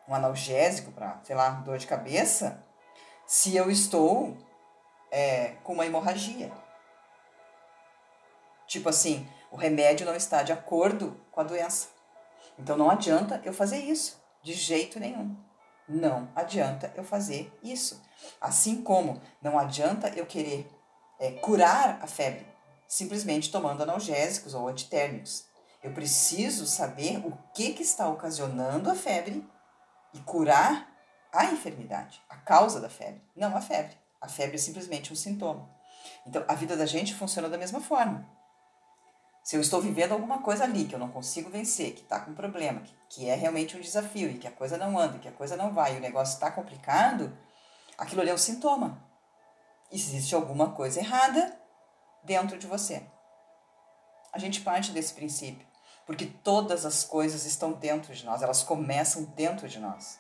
um 0.07 0.13
analgésico 0.13 0.91
para, 0.91 1.19
sei 1.23 1.35
lá, 1.35 1.51
dor 1.51 1.77
de 1.77 1.87
cabeça, 1.87 2.61
se 3.25 3.55
eu 3.55 3.71
estou 3.71 4.37
é, 5.09 5.55
com 5.63 5.73
uma 5.73 5.85
hemorragia. 5.85 6.51
Tipo 8.65 8.89
assim, 8.89 9.29
o 9.49 9.55
remédio 9.55 10.05
não 10.05 10.15
está 10.15 10.43
de 10.43 10.51
acordo 10.51 11.17
com 11.31 11.39
a 11.39 11.43
doença. 11.43 11.87
Então, 12.59 12.75
não 12.75 12.89
adianta 12.89 13.41
eu 13.45 13.53
fazer 13.53 13.77
isso, 13.77 14.21
de 14.41 14.53
jeito 14.53 14.99
nenhum. 14.99 15.46
Não 15.87 16.29
adianta 16.35 16.91
eu 16.95 17.03
fazer 17.03 17.51
isso. 17.63 18.01
Assim 18.41 18.81
como 18.81 19.21
não 19.41 19.57
adianta 19.57 20.09
eu 20.09 20.25
querer 20.25 20.69
é, 21.19 21.31
curar 21.33 21.99
a 22.01 22.07
febre 22.07 22.45
simplesmente 22.87 23.51
tomando 23.51 23.83
analgésicos 23.83 24.53
ou 24.53 24.67
antitérmicos. 24.67 25.45
Eu 25.83 25.93
preciso 25.93 26.65
saber 26.65 27.17
o 27.25 27.37
que, 27.53 27.73
que 27.73 27.83
está 27.83 28.07
ocasionando 28.07 28.89
a 28.89 28.95
febre 28.95 29.47
e 30.13 30.19
curar 30.19 30.89
a 31.31 31.45
enfermidade, 31.45 32.21
a 32.29 32.37
causa 32.37 32.79
da 32.79 32.89
febre, 32.89 33.21
não 33.35 33.55
a 33.55 33.61
febre. 33.61 33.95
A 34.19 34.27
febre 34.27 34.55
é 34.55 34.59
simplesmente 34.59 35.13
um 35.13 35.15
sintoma. 35.15 35.69
Então, 36.25 36.43
a 36.47 36.55
vida 36.55 36.75
da 36.75 36.85
gente 36.85 37.13
funciona 37.13 37.49
da 37.49 37.57
mesma 37.57 37.81
forma. 37.81 38.27
Se 39.47 39.55
eu 39.55 39.61
estou 39.61 39.79
vivendo 39.79 40.11
alguma 40.11 40.41
coisa 40.41 40.65
ali 40.65 40.83
que 40.83 40.93
eu 40.93 40.99
não 40.99 41.07
consigo 41.07 41.49
vencer, 41.49 41.93
que 41.93 42.01
está 42.01 42.19
com 42.19 42.33
problema, 42.33 42.81
que, 42.81 42.93
que 43.07 43.29
é 43.29 43.33
realmente 43.33 43.77
um 43.77 43.79
desafio 43.79 44.29
e 44.29 44.37
que 44.37 44.45
a 44.45 44.51
coisa 44.51 44.77
não 44.77 44.99
anda, 44.99 45.19
que 45.19 45.27
a 45.29 45.31
coisa 45.31 45.55
não 45.55 45.73
vai, 45.73 45.95
e 45.95 45.97
o 45.99 46.01
negócio 46.01 46.33
está 46.33 46.51
complicado, 46.51 47.31
aquilo 47.97 48.19
ali 48.19 48.29
é 48.29 48.33
um 48.33 48.37
sintoma. 48.37 49.01
Existe 49.89 50.35
alguma 50.35 50.71
coisa 50.71 50.99
errada 50.99 51.57
dentro 52.25 52.57
de 52.57 52.67
você. 52.67 53.01
A 54.33 54.37
gente 54.37 54.59
parte 54.59 54.91
desse 54.91 55.13
princípio, 55.13 55.65
porque 56.05 56.25
todas 56.25 56.85
as 56.85 57.05
coisas 57.05 57.45
estão 57.45 57.71
dentro 57.71 58.13
de 58.13 58.25
nós, 58.25 58.41
elas 58.41 58.63
começam 58.63 59.23
dentro 59.23 59.69
de 59.69 59.79
nós. 59.79 60.19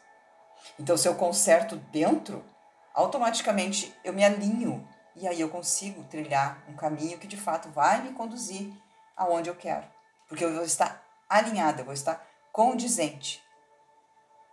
Então, 0.79 0.95
se 0.95 1.05
eu 1.05 1.15
conserto 1.15 1.75
dentro, 1.75 2.45
automaticamente 2.93 3.93
eu 4.05 4.13
me 4.13 4.23
alinho 4.23 4.87
e 5.17 5.27
aí 5.27 5.41
eu 5.41 5.49
consigo 5.49 6.05
trilhar 6.05 6.63
um 6.69 6.77
caminho 6.77 7.17
que 7.17 7.27
de 7.27 7.35
fato 7.35 7.67
vai 7.71 8.01
me 8.01 8.13
conduzir 8.13 8.71
aonde 9.17 9.49
eu 9.49 9.55
quero. 9.55 9.85
Porque 10.27 10.45
eu 10.45 10.53
vou 10.53 10.63
estar 10.63 11.03
alinhada, 11.27 11.81
eu 11.81 11.85
vou 11.85 11.93
estar 11.93 12.25
condizente 12.51 13.43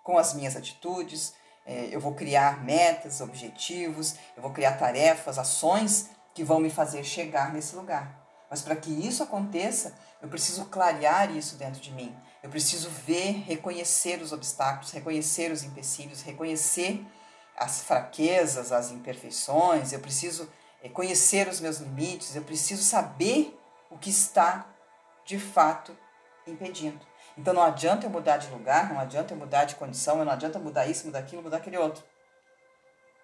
com 0.03 0.19
as 0.19 0.35
minhas 0.35 0.57
atitudes, 0.57 1.35
é, 1.67 1.89
eu 1.91 2.01
vou 2.01 2.15
criar 2.15 2.63
metas, 2.63 3.21
objetivos, 3.21 4.17
eu 4.37 4.43
vou 4.43 4.53
criar 4.53 4.73
tarefas, 4.73 5.39
ações 5.39 6.11
que 6.35 6.45
vão 6.45 6.61
me 6.61 6.71
fazer 6.71 7.05
chegar 7.05 7.53
nesse 7.53 7.75
lugar. 7.75 8.23
Mas 8.51 8.61
para 8.61 8.77
que 8.77 8.91
isso 8.91 9.23
aconteça, 9.23 9.97
eu 10.21 10.29
preciso 10.29 10.67
clarear 10.67 11.35
isso 11.35 11.57
dentro 11.57 11.81
de 11.81 11.91
mim. 11.93 12.15
Eu 12.43 12.51
preciso 12.51 12.91
ver, 12.91 13.43
reconhecer 13.47 14.21
os 14.21 14.33
obstáculos, 14.33 14.91
reconhecer 14.91 15.51
os 15.51 15.63
empecilhos, 15.63 16.23
reconhecer 16.23 17.05
as 17.57 17.81
fraquezas, 17.83 18.71
as 18.73 18.91
imperfeições. 18.91 19.93
Eu 19.93 20.01
preciso 20.01 20.49
é, 20.83 20.89
conhecer 20.89 21.49
os 21.49 21.61
meus 21.61 21.79
limites. 21.79 22.37
Eu 22.37 22.43
preciso 22.43 22.83
saber 22.83 23.59
o 23.95 23.99
que 23.99 24.11
está 24.11 24.67
de 25.25 25.39
fato 25.39 25.97
impedindo. 26.47 27.01
Então 27.39 27.55
não 27.55 27.63
adianta 27.63 28.07
eu 28.07 28.11
mudar 28.11 28.37
de 28.37 28.51
lugar, 28.51 28.93
não 28.93 29.01
adianta 29.01 29.33
eu 29.33 29.39
mudar 29.39 29.65
de 29.65 29.77
condição, 29.77 30.23
não 30.23 30.33
adianta 30.33 30.59
mudar 30.59 30.87
isso, 30.87 31.07
mudar 31.07 31.21
aquilo, 31.21 31.43
mudar 31.43 31.57
aquele 31.57 31.79
outro. 31.79 32.05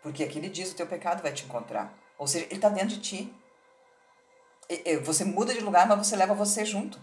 Porque 0.02 0.24
aquele 0.24 0.48
diz 0.48 0.72
o 0.72 0.74
teu 0.74 0.86
pecado 0.86 1.22
vai 1.22 1.32
te 1.32 1.44
encontrar. 1.44 1.92
Ou 2.16 2.26
seja, 2.26 2.46
ele 2.46 2.54
está 2.54 2.70
dentro 2.70 2.88
de 2.88 3.00
ti. 3.00 3.34
Você 5.04 5.24
muda 5.24 5.52
de 5.52 5.60
lugar, 5.60 5.86
mas 5.86 5.98
você 6.06 6.16
leva 6.16 6.32
você 6.32 6.64
junto. 6.64 6.98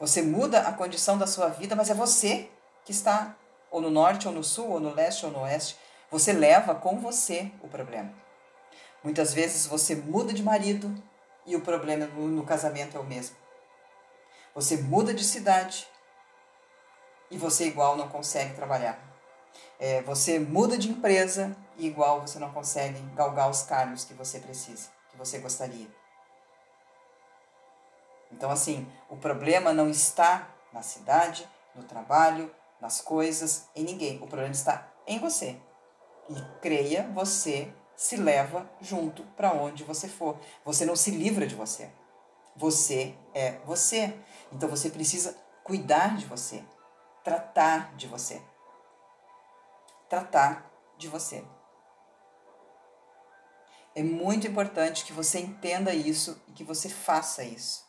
Você 0.00 0.22
muda 0.22 0.60
a 0.60 0.72
condição 0.72 1.18
da 1.18 1.26
sua 1.26 1.48
vida, 1.48 1.76
mas 1.76 1.90
é 1.90 1.94
você 1.94 2.50
que 2.84 2.92
está 2.92 3.36
ou 3.70 3.80
no 3.80 3.90
norte, 3.90 4.26
ou 4.26 4.34
no 4.34 4.42
sul, 4.42 4.70
ou 4.70 4.80
no 4.80 4.94
leste, 4.94 5.26
ou 5.26 5.32
no 5.32 5.40
oeste. 5.40 5.76
Você 6.10 6.32
leva 6.32 6.74
com 6.74 6.98
você 7.00 7.50
o 7.62 7.68
problema. 7.68 8.12
Muitas 9.02 9.34
vezes 9.34 9.66
você 9.66 9.94
muda 9.94 10.32
de 10.32 10.42
marido, 10.42 10.92
e 11.46 11.56
o 11.56 11.60
problema 11.60 12.06
no, 12.06 12.28
no 12.28 12.44
casamento 12.44 12.96
é 12.96 13.00
o 13.00 13.04
mesmo. 13.04 13.36
Você 14.54 14.76
muda 14.76 15.14
de 15.14 15.24
cidade 15.24 15.86
e 17.30 17.38
você 17.38 17.66
igual 17.66 17.96
não 17.96 18.08
consegue 18.08 18.54
trabalhar. 18.54 19.00
É, 19.78 20.02
você 20.02 20.38
muda 20.38 20.78
de 20.78 20.90
empresa 20.90 21.56
e 21.76 21.86
igual 21.86 22.20
você 22.20 22.38
não 22.38 22.52
consegue 22.52 23.00
galgar 23.14 23.50
os 23.50 23.62
cargos 23.62 24.04
que 24.04 24.14
você 24.14 24.38
precisa, 24.38 24.90
que 25.10 25.16
você 25.16 25.38
gostaria. 25.38 25.88
Então, 28.30 28.50
assim, 28.50 28.90
o 29.08 29.16
problema 29.16 29.72
não 29.72 29.90
está 29.90 30.48
na 30.72 30.82
cidade, 30.82 31.48
no 31.74 31.84
trabalho, 31.84 32.54
nas 32.80 33.00
coisas, 33.00 33.68
em 33.74 33.84
ninguém. 33.84 34.16
O 34.22 34.26
problema 34.26 34.52
está 34.52 34.88
em 35.06 35.18
você. 35.18 35.58
E 36.28 36.60
creia, 36.60 37.10
você 37.14 37.72
se 38.02 38.16
leva 38.16 38.68
junto 38.80 39.22
para 39.36 39.52
onde 39.52 39.84
você 39.84 40.08
for. 40.08 40.36
Você 40.64 40.84
não 40.84 40.96
se 40.96 41.12
livra 41.12 41.46
de 41.46 41.54
você. 41.54 41.88
Você 42.56 43.16
é 43.32 43.52
você. 43.64 44.12
Então 44.50 44.68
você 44.68 44.90
precisa 44.90 45.38
cuidar 45.62 46.16
de 46.16 46.26
você, 46.26 46.64
tratar 47.22 47.94
de 47.94 48.08
você. 48.08 48.42
Tratar 50.08 50.68
de 50.98 51.06
você. 51.06 51.44
É 53.94 54.02
muito 54.02 54.48
importante 54.48 55.04
que 55.04 55.12
você 55.12 55.38
entenda 55.38 55.94
isso 55.94 56.42
e 56.48 56.52
que 56.52 56.64
você 56.64 56.88
faça 56.88 57.44
isso. 57.44 57.86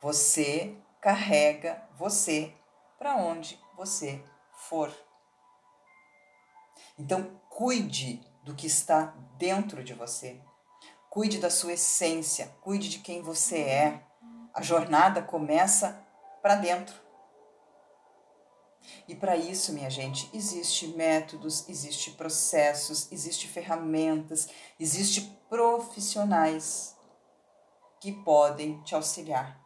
Você 0.00 0.78
carrega 1.00 1.82
você 1.98 2.54
para 2.96 3.16
onde 3.16 3.60
você 3.76 4.22
for. 4.52 4.94
Então, 6.96 7.40
cuide 7.48 8.22
do 8.44 8.54
que 8.54 8.66
está 8.66 9.14
dentro 9.38 9.82
de 9.82 9.94
você. 9.94 10.40
Cuide 11.10 11.38
da 11.38 11.50
sua 11.50 11.72
essência, 11.72 12.54
cuide 12.60 12.88
de 12.88 12.98
quem 12.98 13.22
você 13.22 13.60
é. 13.60 14.02
A 14.52 14.62
jornada 14.62 15.22
começa 15.22 16.00
para 16.42 16.56
dentro. 16.56 16.94
E 19.08 19.14
para 19.14 19.36
isso, 19.36 19.72
minha 19.72 19.88
gente, 19.88 20.28
existe 20.32 20.88
métodos, 20.88 21.68
existe 21.68 22.10
processos, 22.12 23.10
existe 23.10 23.48
ferramentas, 23.48 24.48
existe 24.78 25.22
profissionais 25.48 26.94
que 28.00 28.12
podem 28.12 28.82
te 28.82 28.94
auxiliar. 28.94 29.58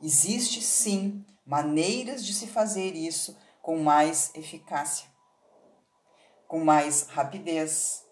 Existe 0.00 0.62
sim 0.62 1.24
maneiras 1.44 2.24
de 2.24 2.32
se 2.32 2.46
fazer 2.46 2.94
isso 2.94 3.36
com 3.60 3.82
mais 3.82 4.32
eficácia, 4.34 5.08
com 6.52 6.62
mais 6.62 7.06
rapidez, 7.08 8.04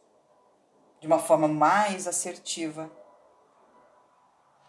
de 0.98 1.06
uma 1.06 1.18
forma 1.18 1.46
mais 1.46 2.08
assertiva. 2.08 2.90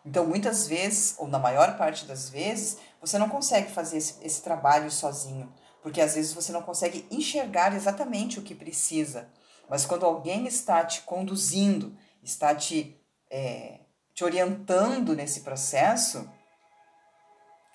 Então, 0.06 0.26
muitas 0.26 0.68
vezes, 0.68 1.16
ou 1.18 1.26
na 1.26 1.40
maior 1.40 1.78
parte 1.78 2.04
das 2.04 2.30
vezes, 2.30 2.80
você 3.00 3.18
não 3.18 3.30
consegue 3.30 3.72
fazer 3.72 4.00
esse, 4.00 4.22
esse 4.26 4.42
trabalho 4.42 4.92
sozinho, 4.92 5.54
porque 5.82 6.02
às 6.02 6.16
vezes 6.16 6.34
você 6.34 6.52
não 6.52 6.62
consegue 6.62 7.08
enxergar 7.10 7.74
exatamente 7.74 8.40
o 8.40 8.44
que 8.44 8.54
precisa. 8.54 9.30
Mas 9.70 9.86
quando 9.86 10.06
alguém 10.06 10.46
está 10.48 10.84
te 10.84 11.04
conduzindo, 11.04 11.98
está 12.22 12.54
te, 12.54 13.02
é, 13.30 13.80
te 14.14 14.26
orientando 14.26 15.16
nesse 15.16 15.44
processo, 15.44 16.30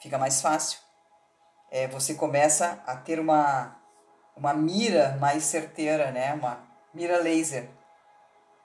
fica 0.02 0.18
mais 0.18 0.42
fácil. 0.42 0.78
É, 1.70 1.88
você 1.88 2.12
começa 2.12 2.82
a 2.86 2.96
ter 2.96 3.18
uma, 3.18 3.80
uma 4.36 4.52
mira 4.52 5.16
mais 5.18 5.44
certeira, 5.44 6.10
né? 6.10 6.34
uma 6.34 6.60
mira 6.92 7.18
laser. 7.18 7.68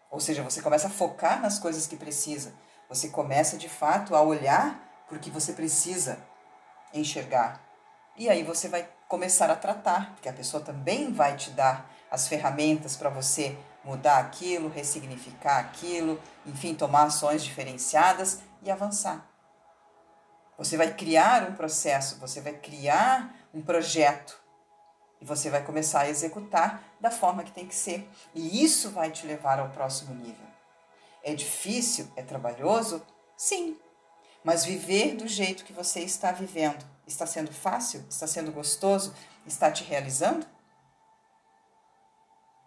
Ou 0.10 0.20
seja, 0.20 0.44
você 0.44 0.62
começa 0.62 0.88
a 0.88 0.92
focar 0.92 1.42
nas 1.42 1.58
coisas 1.58 1.88
que 1.88 1.96
precisa. 1.96 2.54
Você 2.90 3.08
começa 3.08 3.58
de 3.58 3.70
fato 3.70 4.14
a 4.14 4.22
olhar 4.22 5.06
porque 5.08 5.30
você 5.30 5.54
precisa 5.54 6.20
enxergar. 6.94 7.62
E 8.18 8.30
aí 8.30 8.44
você 8.44 8.68
vai 8.68 8.88
começar 9.08 9.50
a 9.50 9.56
tratar, 9.56 10.12
porque 10.14 10.28
a 10.28 10.34
pessoa 10.34 10.62
também 10.62 11.14
vai 11.14 11.36
te 11.38 11.52
dar 11.52 11.90
as 12.10 12.28
ferramentas 12.28 12.98
para 12.98 13.10
você 13.10 13.58
mudar 13.84 14.20
aquilo, 14.20 14.70
ressignificar 14.70 15.60
aquilo, 15.60 16.22
enfim, 16.46 16.76
tomar 16.76 17.04
ações 17.04 17.44
diferenciadas 17.44 18.42
e 18.62 18.70
avançar. 18.70 19.26
Você 20.58 20.78
vai 20.78 20.94
criar 20.94 21.50
um 21.50 21.56
processo, 21.56 22.20
você 22.20 22.42
vai 22.42 22.54
criar 22.54 23.34
um 23.54 23.62
projeto 23.62 24.41
e 25.22 25.26
você 25.26 25.50
vai 25.52 25.64
começar 25.64 26.02
a 26.02 26.10
executar 26.10 26.84
da 27.00 27.12
forma 27.12 27.44
que 27.44 27.52
tem 27.52 27.68
que 27.68 27.76
ser. 27.76 28.10
E 28.34 28.64
isso 28.64 28.90
vai 28.90 29.12
te 29.12 29.28
levar 29.28 29.60
ao 29.60 29.70
próximo 29.70 30.16
nível. 30.16 30.48
É 31.24 31.36
difícil? 31.36 32.12
É 32.16 32.24
trabalhoso? 32.24 33.06
Sim. 33.38 33.78
Mas 34.44 34.66
viver 34.66 35.16
do 35.16 35.28
jeito 35.28 35.64
que 35.64 35.72
você 35.72 36.00
está 36.00 36.32
vivendo 36.32 36.84
está 37.06 37.28
sendo 37.28 37.54
fácil? 37.54 38.04
Está 38.10 38.26
sendo 38.26 38.52
gostoso? 38.52 39.14
Está 39.46 39.72
te 39.72 39.84
realizando? 39.84 40.46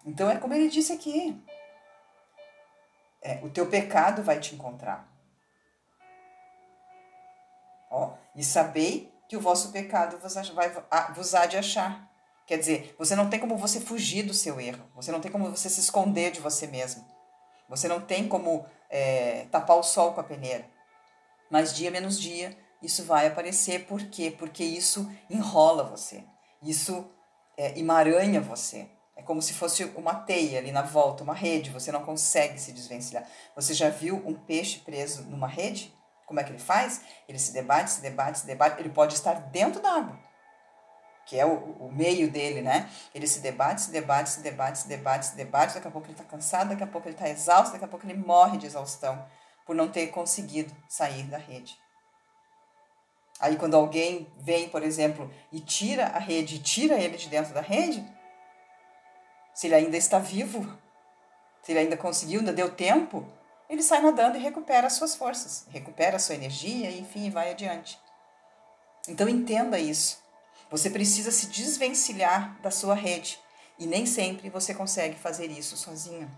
Então 0.06 0.30
é 0.30 0.38
como 0.38 0.54
ele 0.54 0.68
disse 0.68 0.92
aqui. 0.92 1.42
É, 3.20 3.40
o 3.42 3.50
teu 3.50 3.66
pecado 3.66 4.22
vai 4.22 4.38
te 4.38 4.54
encontrar. 4.54 5.08
Ó, 7.90 8.14
e 8.36 8.44
sabei 8.44 9.12
que 9.28 9.36
o 9.36 9.40
vosso 9.40 9.72
pecado 9.72 10.18
vos, 10.18 10.34
vai, 10.50 10.70
vos 11.14 11.34
há 11.34 11.46
de 11.46 11.56
achar. 11.56 12.13
Quer 12.46 12.58
dizer, 12.58 12.94
você 12.98 13.16
não 13.16 13.30
tem 13.30 13.40
como 13.40 13.56
você 13.56 13.80
fugir 13.80 14.22
do 14.22 14.34
seu 14.34 14.60
erro. 14.60 14.84
Você 14.94 15.10
não 15.10 15.20
tem 15.20 15.32
como 15.32 15.50
você 15.50 15.70
se 15.70 15.80
esconder 15.80 16.30
de 16.30 16.40
você 16.40 16.66
mesmo. 16.66 17.04
Você 17.68 17.88
não 17.88 18.00
tem 18.00 18.28
como 18.28 18.66
é, 18.90 19.46
tapar 19.50 19.78
o 19.78 19.82
sol 19.82 20.12
com 20.12 20.20
a 20.20 20.24
peneira. 20.24 20.68
Mas 21.50 21.74
dia 21.74 21.90
menos 21.90 22.20
dia, 22.20 22.56
isso 22.82 23.04
vai 23.04 23.26
aparecer. 23.26 23.86
Por 23.86 24.02
quê? 24.08 24.30
Porque 24.30 24.62
isso 24.62 25.10
enrola 25.30 25.84
você. 25.84 26.24
Isso 26.62 27.10
é, 27.56 27.78
emaranha 27.78 28.40
você. 28.40 28.88
É 29.16 29.22
como 29.22 29.40
se 29.40 29.54
fosse 29.54 29.84
uma 29.96 30.14
teia 30.14 30.58
ali 30.58 30.72
na 30.72 30.82
volta, 30.82 31.22
uma 31.22 31.34
rede. 31.34 31.70
Você 31.70 31.90
não 31.90 32.04
consegue 32.04 32.58
se 32.60 32.72
desvencilhar. 32.72 33.26
Você 33.54 33.72
já 33.72 33.88
viu 33.88 34.16
um 34.26 34.34
peixe 34.34 34.80
preso 34.80 35.22
numa 35.22 35.46
rede? 35.46 35.94
Como 36.26 36.40
é 36.40 36.44
que 36.44 36.50
ele 36.50 36.58
faz? 36.58 37.00
Ele 37.28 37.38
se 37.38 37.52
debate, 37.52 37.90
se 37.90 38.00
debate, 38.00 38.40
se 38.40 38.46
debate. 38.46 38.80
Ele 38.80 38.90
pode 38.90 39.14
estar 39.14 39.34
dentro 39.34 39.80
da 39.80 39.92
água, 39.92 40.18
que 41.26 41.38
é 41.38 41.46
o, 41.46 41.54
o 41.54 41.92
meio 41.92 42.30
dele, 42.30 42.60
né? 42.60 42.88
Ele 43.14 43.26
se 43.26 43.40
debate, 43.40 43.82
se 43.82 43.90
debate, 43.90 44.30
se 44.30 44.40
debate, 44.40 44.78
se 44.78 44.88
debate, 44.88 45.26
se 45.26 45.36
debate. 45.36 45.74
Daqui 45.74 45.88
a 45.88 45.90
pouco 45.90 46.06
ele 46.06 46.14
está 46.14 46.24
cansado, 46.24 46.68
daqui 46.68 46.82
a 46.82 46.86
pouco 46.86 47.08
ele 47.08 47.14
está 47.14 47.28
exausto, 47.28 47.72
daqui 47.72 47.84
a 47.84 47.88
pouco 47.88 48.06
ele 48.06 48.14
morre 48.14 48.58
de 48.58 48.66
exaustão 48.66 49.24
por 49.66 49.74
não 49.74 49.88
ter 49.88 50.08
conseguido 50.08 50.74
sair 50.88 51.24
da 51.24 51.38
rede. 51.38 51.78
Aí 53.40 53.56
quando 53.56 53.74
alguém 53.74 54.32
vem, 54.38 54.68
por 54.68 54.82
exemplo, 54.82 55.30
e 55.50 55.60
tira 55.60 56.06
a 56.06 56.18
rede, 56.18 56.58
tira 56.60 56.94
ele 56.94 57.16
de 57.16 57.28
dentro 57.28 57.52
da 57.52 57.60
rede, 57.60 58.04
se 59.54 59.66
ele 59.66 59.74
ainda 59.74 59.96
está 59.96 60.18
vivo, 60.18 60.78
se 61.62 61.72
ele 61.72 61.80
ainda 61.80 61.96
conseguiu, 61.96 62.40
ainda 62.40 62.52
deu 62.52 62.70
tempo, 62.70 63.26
ele 63.68 63.82
sai 63.82 64.00
nadando 64.00 64.36
e 64.36 64.40
recupera 64.40 64.86
as 64.86 64.94
suas 64.94 65.14
forças, 65.14 65.66
recupera 65.70 66.16
a 66.16 66.18
sua 66.18 66.34
energia 66.34 66.90
e, 66.90 67.00
enfim, 67.00 67.30
vai 67.30 67.50
adiante. 67.50 67.98
Então 69.08 69.28
entenda 69.28 69.78
isso. 69.78 70.23
Você 70.70 70.90
precisa 70.90 71.30
se 71.30 71.46
desvencilhar 71.46 72.58
da 72.60 72.70
sua 72.70 72.94
rede 72.94 73.38
e 73.78 73.86
nem 73.86 74.06
sempre 74.06 74.50
você 74.50 74.74
consegue 74.74 75.16
fazer 75.16 75.50
isso 75.50 75.76
sozinho. 75.76 76.30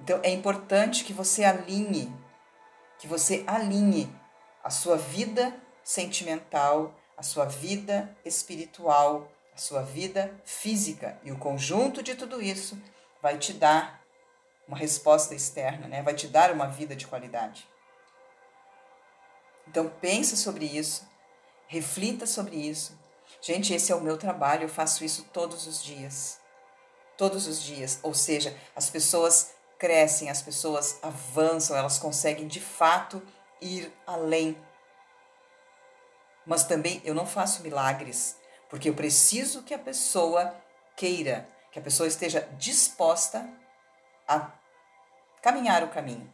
Então 0.00 0.20
é 0.22 0.30
importante 0.30 1.04
que 1.04 1.12
você 1.12 1.44
alinhe, 1.44 2.14
que 2.98 3.06
você 3.06 3.44
alinhe 3.46 4.14
a 4.62 4.70
sua 4.70 4.96
vida 4.96 5.54
sentimental, 5.82 6.94
a 7.16 7.22
sua 7.22 7.44
vida 7.44 8.14
espiritual, 8.24 9.30
a 9.54 9.58
sua 9.58 9.82
vida 9.82 10.38
física 10.44 11.18
e 11.22 11.32
o 11.32 11.38
conjunto 11.38 12.02
de 12.02 12.14
tudo 12.14 12.42
isso 12.42 12.80
vai 13.22 13.38
te 13.38 13.52
dar 13.52 14.02
uma 14.68 14.76
resposta 14.76 15.34
externa, 15.34 15.88
né? 15.88 16.02
Vai 16.02 16.14
te 16.14 16.26
dar 16.26 16.50
uma 16.50 16.66
vida 16.66 16.94
de 16.94 17.06
qualidade. 17.06 17.66
Então 19.66 19.88
pense 20.00 20.36
sobre 20.36 20.64
isso, 20.64 21.08
reflita 21.66 22.26
sobre 22.26 22.56
isso. 22.56 22.98
Gente, 23.40 23.72
esse 23.72 23.92
é 23.92 23.94
o 23.94 24.00
meu 24.00 24.16
trabalho, 24.16 24.64
eu 24.64 24.68
faço 24.68 25.04
isso 25.04 25.24
todos 25.32 25.66
os 25.66 25.82
dias. 25.82 26.38
Todos 27.16 27.46
os 27.46 27.62
dias, 27.62 27.98
ou 28.02 28.12
seja, 28.12 28.56
as 28.74 28.90
pessoas 28.90 29.54
crescem, 29.78 30.28
as 30.28 30.42
pessoas 30.42 30.98
avançam, 31.02 31.76
elas 31.76 31.98
conseguem 31.98 32.46
de 32.46 32.60
fato 32.60 33.22
ir 33.60 33.92
além. 34.06 34.56
Mas 36.44 36.64
também 36.64 37.00
eu 37.04 37.14
não 37.14 37.26
faço 37.26 37.62
milagres, 37.62 38.36
porque 38.68 38.88
eu 38.88 38.94
preciso 38.94 39.62
que 39.62 39.74
a 39.74 39.78
pessoa 39.78 40.54
queira, 40.96 41.48
que 41.72 41.78
a 41.78 41.82
pessoa 41.82 42.06
esteja 42.06 42.48
disposta 42.58 43.48
a 44.28 44.50
caminhar 45.42 45.82
o 45.82 45.88
caminho. 45.88 46.32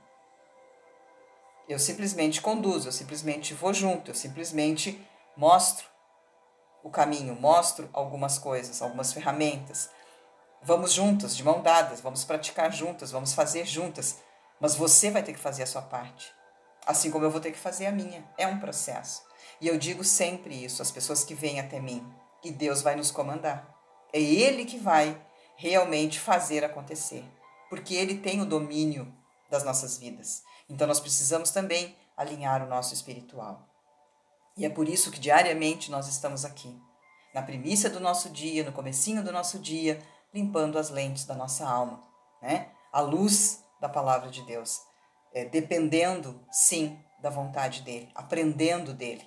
Eu 1.68 1.78
simplesmente 1.78 2.40
conduzo, 2.40 2.88
eu 2.88 2.92
simplesmente 2.92 3.54
vou 3.54 3.72
junto, 3.72 4.10
eu 4.10 4.14
simplesmente 4.14 5.00
mostro 5.36 5.86
o 6.82 6.90
caminho, 6.90 7.34
mostro 7.34 7.88
algumas 7.92 8.38
coisas, 8.38 8.82
algumas 8.82 9.12
ferramentas. 9.12 9.90
Vamos 10.62 10.92
juntas, 10.92 11.36
de 11.36 11.42
mão 11.42 11.62
dadas, 11.62 12.00
vamos 12.00 12.24
praticar 12.24 12.72
juntas, 12.72 13.10
vamos 13.10 13.32
fazer 13.32 13.66
juntas, 13.66 14.18
mas 14.60 14.74
você 14.74 15.10
vai 15.10 15.22
ter 15.22 15.32
que 15.32 15.38
fazer 15.38 15.64
a 15.64 15.66
sua 15.66 15.82
parte, 15.82 16.32
assim 16.86 17.10
como 17.10 17.24
eu 17.24 17.30
vou 17.30 17.40
ter 17.40 17.50
que 17.50 17.58
fazer 17.58 17.86
a 17.86 17.92
minha. 17.92 18.24
É 18.38 18.46
um 18.46 18.60
processo. 18.60 19.22
E 19.60 19.68
eu 19.68 19.76
digo 19.78 20.04
sempre 20.04 20.64
isso 20.64 20.82
às 20.82 20.90
pessoas 20.90 21.24
que 21.24 21.34
vêm 21.34 21.58
até 21.60 21.80
mim, 21.80 22.06
e 22.44 22.50
Deus 22.50 22.82
vai 22.82 22.94
nos 22.94 23.10
comandar. 23.10 23.68
É 24.12 24.20
Ele 24.20 24.64
que 24.64 24.78
vai 24.78 25.20
realmente 25.56 26.18
fazer 26.18 26.64
acontecer 26.64 27.24
porque 27.72 27.94
Ele 27.94 28.18
tem 28.18 28.38
o 28.42 28.44
domínio 28.44 29.10
das 29.48 29.64
nossas 29.64 29.96
vidas. 29.96 30.42
Então 30.68 30.86
nós 30.86 31.00
precisamos 31.00 31.50
também 31.52 31.96
alinhar 32.14 32.62
o 32.62 32.68
nosso 32.68 32.92
espiritual. 32.92 33.66
E 34.56 34.64
é 34.66 34.68
por 34.68 34.88
isso 34.88 35.10
que 35.10 35.18
diariamente 35.18 35.90
nós 35.90 36.08
estamos 36.08 36.44
aqui, 36.44 36.78
na 37.34 37.42
primícia 37.42 37.88
do 37.88 37.98
nosso 37.98 38.28
dia, 38.30 38.64
no 38.64 38.72
comecinho 38.72 39.24
do 39.24 39.32
nosso 39.32 39.58
dia, 39.58 40.00
limpando 40.34 40.78
as 40.78 40.90
lentes 40.90 41.24
da 41.24 41.34
nossa 41.34 41.66
alma, 41.66 42.02
né? 42.42 42.70
A 42.92 43.00
luz 43.00 43.64
da 43.80 43.88
palavra 43.88 44.30
de 44.30 44.42
Deus, 44.42 44.80
é, 45.32 45.44
dependendo, 45.44 46.44
sim, 46.50 46.98
da 47.20 47.30
vontade 47.30 47.82
dele, 47.82 48.10
aprendendo 48.14 48.92
dele. 48.92 49.26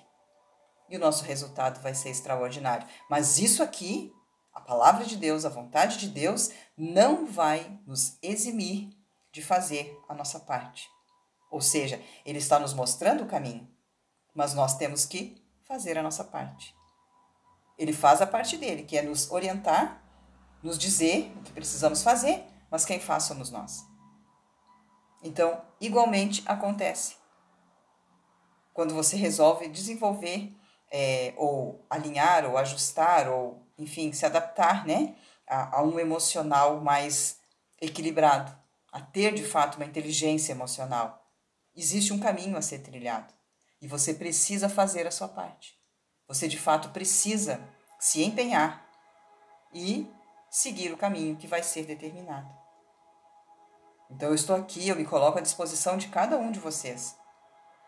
E 0.88 0.96
o 0.96 1.00
nosso 1.00 1.24
resultado 1.24 1.80
vai 1.80 1.94
ser 1.94 2.10
extraordinário. 2.10 2.86
Mas 3.10 3.38
isso 3.38 3.62
aqui 3.62 4.12
A 4.56 4.60
palavra 4.60 5.04
de 5.04 5.18
Deus, 5.18 5.44
a 5.44 5.50
vontade 5.50 5.98
de 5.98 6.08
Deus, 6.08 6.50
não 6.78 7.26
vai 7.26 7.78
nos 7.86 8.16
eximir 8.22 8.88
de 9.30 9.42
fazer 9.42 9.94
a 10.08 10.14
nossa 10.14 10.40
parte. 10.40 10.88
Ou 11.50 11.60
seja, 11.60 12.00
Ele 12.24 12.38
está 12.38 12.58
nos 12.58 12.72
mostrando 12.72 13.24
o 13.24 13.26
caminho, 13.26 13.68
mas 14.36 14.52
nós 14.54 14.76
temos 14.76 15.06
que 15.06 15.42
fazer 15.64 15.96
a 15.96 16.02
nossa 16.02 16.22
parte. 16.22 16.76
Ele 17.78 17.92
faz 17.92 18.20
a 18.20 18.26
parte 18.26 18.56
dele, 18.56 18.84
que 18.84 18.96
é 18.96 19.02
nos 19.02 19.30
orientar, 19.30 20.02
nos 20.62 20.78
dizer 20.78 21.32
o 21.36 21.42
que 21.42 21.52
precisamos 21.52 22.02
fazer, 22.02 22.44
mas 22.70 22.84
quem 22.84 23.00
faz 23.00 23.24
somos 23.24 23.50
nós. 23.50 23.84
Então, 25.22 25.60
igualmente 25.80 26.42
acontece 26.46 27.16
quando 28.72 28.94
você 28.94 29.16
resolve 29.16 29.68
desenvolver 29.68 30.54
é, 30.90 31.32
ou 31.36 31.84
alinhar 31.88 32.44
ou 32.44 32.58
ajustar 32.58 33.28
ou 33.28 33.66
enfim 33.78 34.12
se 34.12 34.24
adaptar 34.24 34.86
né 34.86 35.16
a, 35.48 35.78
a, 35.78 35.82
um 35.82 35.98
emocional 35.98 36.80
mais 36.80 37.40
equilibrado 37.80 38.54
a 38.92 39.00
ter 39.00 39.34
de 39.34 39.42
fato 39.42 39.76
uma 39.76 39.84
inteligência 39.86 40.52
emocional 40.52 41.26
existe 41.74 42.12
um 42.12 42.20
caminho 42.20 42.56
a 42.56 42.62
ser 42.62 42.80
trilhado 42.80 43.32
e 43.86 43.88
você 43.88 44.12
precisa 44.12 44.68
fazer 44.68 45.06
a 45.06 45.10
sua 45.10 45.28
parte 45.28 45.78
você 46.26 46.48
de 46.48 46.58
fato 46.58 46.90
precisa 46.90 47.60
se 48.00 48.22
empenhar 48.24 48.84
e 49.72 50.10
seguir 50.50 50.92
o 50.92 50.96
caminho 50.96 51.36
que 51.36 51.46
vai 51.46 51.62
ser 51.62 51.86
determinado 51.86 52.52
então 54.10 54.30
eu 54.30 54.34
estou 54.34 54.56
aqui 54.56 54.88
eu 54.88 54.96
me 54.96 55.04
coloco 55.04 55.38
à 55.38 55.42
disposição 55.42 55.96
de 55.96 56.08
cada 56.08 56.36
um 56.36 56.50
de 56.50 56.58
vocês 56.58 57.16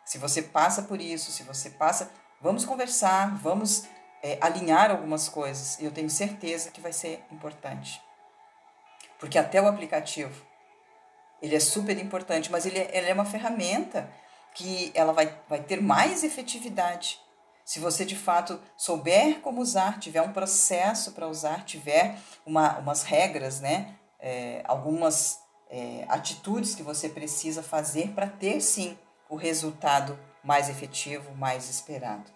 se 0.08 0.16
você 0.16 0.40
passa 0.40 0.84
por 0.84 1.02
isso, 1.02 1.30
se 1.30 1.42
você 1.42 1.68
passa, 1.68 2.10
vamos 2.40 2.64
conversar, 2.64 3.36
vamos 3.42 3.84
é, 4.22 4.38
alinhar 4.40 4.90
algumas 4.90 5.28
coisas. 5.28 5.78
E 5.78 5.84
eu 5.84 5.92
tenho 5.92 6.08
certeza 6.08 6.70
que 6.70 6.80
vai 6.80 6.94
ser 6.94 7.22
importante. 7.30 8.00
Porque 9.18 9.38
até 9.38 9.60
o 9.60 9.68
aplicativo, 9.68 10.46
ele 11.42 11.54
é 11.54 11.60
super 11.60 11.98
importante, 11.98 12.50
mas 12.50 12.64
ele 12.64 12.78
é, 12.78 12.96
ele 12.96 13.10
é 13.10 13.12
uma 13.12 13.26
ferramenta 13.26 14.10
que 14.58 14.90
ela 14.92 15.12
vai, 15.12 15.40
vai 15.48 15.62
ter 15.62 15.80
mais 15.80 16.24
efetividade 16.24 17.20
se 17.68 17.80
você 17.80 18.02
de 18.02 18.16
fato 18.16 18.58
souber 18.78 19.40
como 19.40 19.60
usar, 19.60 20.00
tiver 20.00 20.22
um 20.22 20.32
processo 20.32 21.12
para 21.12 21.28
usar, 21.28 21.66
tiver 21.66 22.18
uma, 22.46 22.78
umas 22.78 23.02
regras, 23.02 23.60
né? 23.60 23.94
É, 24.18 24.62
algumas 24.64 25.38
é, 25.68 26.06
atitudes 26.08 26.74
que 26.74 26.82
você 26.82 27.10
precisa 27.10 27.62
fazer 27.62 28.14
para 28.14 28.26
ter 28.26 28.62
sim 28.62 28.96
o 29.28 29.36
resultado 29.36 30.18
mais 30.42 30.70
efetivo, 30.70 31.34
mais 31.34 31.68
esperado. 31.68 32.32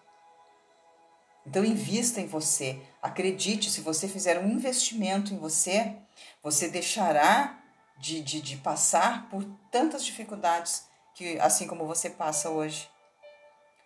Então, 1.46 1.64
invista 1.64 2.20
em 2.20 2.26
você. 2.26 2.82
Acredite, 3.00 3.70
se 3.70 3.80
você 3.80 4.06
fizer 4.06 4.38
um 4.38 4.50
investimento 4.50 5.32
em 5.32 5.38
você, 5.38 5.96
você 6.42 6.68
deixará 6.68 7.58
de, 7.96 8.20
de, 8.20 8.42
de 8.42 8.58
passar 8.58 9.30
por 9.30 9.42
tantas 9.70 10.04
dificuldades 10.04 10.91
que 11.14 11.38
assim 11.38 11.66
como 11.66 11.86
você 11.86 12.10
passa 12.10 12.50
hoje. 12.50 12.90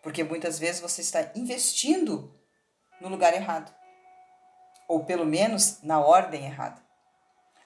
Porque 0.03 0.23
muitas 0.23 0.59
vezes 0.59 0.81
você 0.81 1.01
está 1.01 1.31
investindo 1.35 2.33
no 3.01 3.09
lugar 3.09 3.35
errado. 3.35 3.75
Ou 4.89 5.05
pelo 5.05 5.27
menos 5.27 5.83
na 5.83 6.01
ordem 6.01 6.45
errada. 6.45 6.81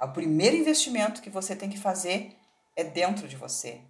O 0.01 0.09
primeiro 0.09 0.57
investimento 0.57 1.21
que 1.21 1.29
você 1.29 1.55
tem 1.55 1.69
que 1.69 1.79
fazer 1.79 2.35
é 2.75 2.83
dentro 2.83 3.29
de 3.29 3.37
você, 3.37 3.83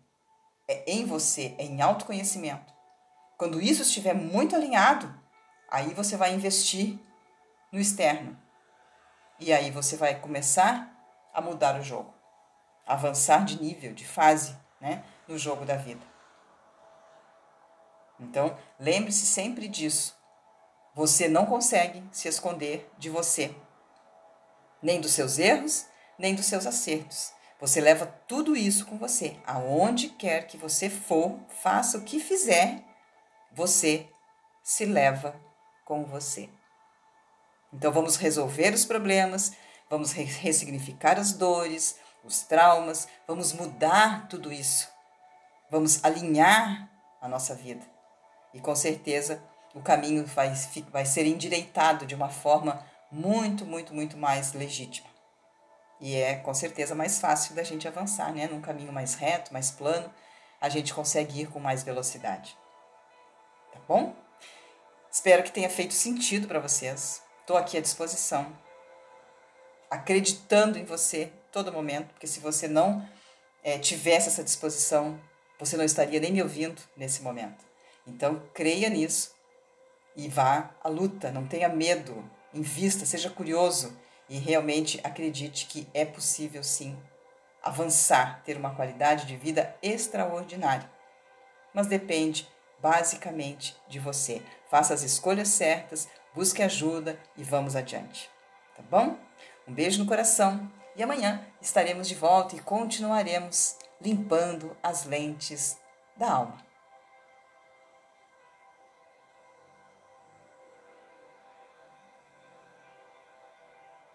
é 0.66 0.82
em 0.90 1.04
você, 1.04 1.54
é 1.56 1.64
em 1.64 1.80
autoconhecimento. 1.80 2.72
Quando 3.38 3.60
isso 3.60 3.82
estiver 3.82 4.14
muito 4.14 4.56
alinhado, 4.56 5.14
aí 5.70 5.94
você 5.94 6.16
vai 6.16 6.34
investir 6.34 6.98
no 7.70 7.78
externo. 7.78 8.36
E 9.38 9.52
aí 9.52 9.70
você 9.70 9.96
vai 9.96 10.18
começar 10.18 10.92
a 11.32 11.40
mudar 11.40 11.78
o 11.78 11.82
jogo, 11.82 12.12
avançar 12.86 13.44
de 13.44 13.62
nível, 13.62 13.94
de 13.94 14.06
fase, 14.06 14.56
né, 14.80 15.04
no 15.30 15.38
jogo 15.38 15.64
da 15.64 15.76
vida. 15.76 16.04
Então, 18.18 18.58
lembre-se 18.78 19.24
sempre 19.24 19.68
disso. 19.68 20.14
Você 20.94 21.28
não 21.28 21.46
consegue 21.46 22.04
se 22.12 22.28
esconder 22.28 22.90
de 22.98 23.08
você, 23.08 23.54
nem 24.82 25.00
dos 25.00 25.12
seus 25.12 25.38
erros, 25.38 25.86
nem 26.18 26.34
dos 26.34 26.46
seus 26.46 26.66
acertos. 26.66 27.32
Você 27.60 27.80
leva 27.80 28.06
tudo 28.26 28.56
isso 28.56 28.86
com 28.86 28.98
você. 28.98 29.36
Aonde 29.46 30.08
quer 30.08 30.46
que 30.46 30.56
você 30.56 30.90
for, 30.90 31.38
faça 31.62 31.98
o 31.98 32.02
que 32.02 32.18
fizer, 32.18 32.82
você 33.52 34.08
se 34.62 34.84
leva 34.84 35.40
com 35.84 36.04
você. 36.04 36.50
Então 37.72 37.92
vamos 37.92 38.16
resolver 38.16 38.74
os 38.74 38.84
problemas, 38.84 39.52
vamos 39.88 40.12
ressignificar 40.12 41.18
as 41.18 41.32
dores, 41.32 41.96
os 42.24 42.42
traumas, 42.42 43.06
vamos 43.26 43.52
mudar 43.52 44.26
tudo 44.28 44.52
isso. 44.52 44.89
Vamos 45.70 46.04
alinhar 46.04 46.90
a 47.20 47.28
nossa 47.28 47.54
vida. 47.54 47.86
E 48.52 48.60
com 48.60 48.74
certeza 48.74 49.42
o 49.74 49.80
caminho 49.80 50.26
vai, 50.26 50.52
vai 50.90 51.06
ser 51.06 51.26
endireitado 51.26 52.04
de 52.04 52.14
uma 52.14 52.28
forma 52.28 52.84
muito, 53.10 53.64
muito, 53.64 53.94
muito 53.94 54.16
mais 54.16 54.52
legítima. 54.52 55.08
E 56.00 56.16
é 56.16 56.36
com 56.36 56.52
certeza 56.54 56.94
mais 56.94 57.20
fácil 57.20 57.54
da 57.54 57.62
gente 57.62 57.86
avançar, 57.86 58.32
né? 58.32 58.48
Num 58.48 58.60
caminho 58.60 58.92
mais 58.92 59.14
reto, 59.14 59.52
mais 59.52 59.70
plano, 59.70 60.12
a 60.60 60.68
gente 60.68 60.94
consegue 60.94 61.42
ir 61.42 61.46
com 61.48 61.60
mais 61.60 61.82
velocidade. 61.82 62.56
Tá 63.72 63.78
bom? 63.86 64.14
Espero 65.10 65.42
que 65.42 65.52
tenha 65.52 65.68
feito 65.68 65.92
sentido 65.92 66.48
para 66.48 66.58
vocês. 66.58 67.22
Estou 67.40 67.56
aqui 67.56 67.76
à 67.76 67.80
disposição, 67.80 68.56
acreditando 69.90 70.78
em 70.78 70.84
você 70.84 71.32
todo 71.50 71.72
momento, 71.72 72.12
porque 72.12 72.26
se 72.26 72.40
você 72.40 72.68
não 72.68 73.06
é, 73.62 73.78
tivesse 73.78 74.28
essa 74.28 74.44
disposição, 74.44 75.20
você 75.60 75.76
não 75.76 75.84
estaria 75.84 76.18
nem 76.18 76.32
me 76.32 76.42
ouvindo 76.42 76.80
nesse 76.96 77.22
momento. 77.22 77.64
Então, 78.06 78.42
creia 78.54 78.88
nisso 78.88 79.34
e 80.16 80.26
vá 80.26 80.70
à 80.82 80.88
luta, 80.88 81.30
não 81.30 81.46
tenha 81.46 81.68
medo, 81.68 82.28
invista, 82.52 83.04
seja 83.04 83.30
curioso 83.30 83.96
e 84.28 84.38
realmente 84.38 84.98
acredite 85.04 85.66
que 85.66 85.86
é 85.92 86.04
possível 86.04 86.64
sim 86.64 86.98
avançar, 87.62 88.42
ter 88.42 88.56
uma 88.56 88.74
qualidade 88.74 89.26
de 89.26 89.36
vida 89.36 89.76
extraordinária. 89.82 90.90
Mas 91.74 91.86
depende 91.86 92.48
basicamente 92.80 93.76
de 93.86 93.98
você. 93.98 94.42
Faça 94.70 94.94
as 94.94 95.02
escolhas 95.02 95.48
certas, 95.48 96.08
busque 96.34 96.62
ajuda 96.62 97.20
e 97.36 97.44
vamos 97.44 97.76
adiante. 97.76 98.30
Tá 98.74 98.82
bom? 98.90 99.18
Um 99.68 99.74
beijo 99.74 99.98
no 99.98 100.08
coração 100.08 100.70
e 100.96 101.02
amanhã 101.02 101.46
estaremos 101.60 102.08
de 102.08 102.14
volta 102.14 102.56
e 102.56 102.60
continuaremos 102.60 103.76
limpando 104.00 104.76
as 104.82 105.04
lentes 105.04 105.78
da 106.16 106.32
alma. 106.32 106.69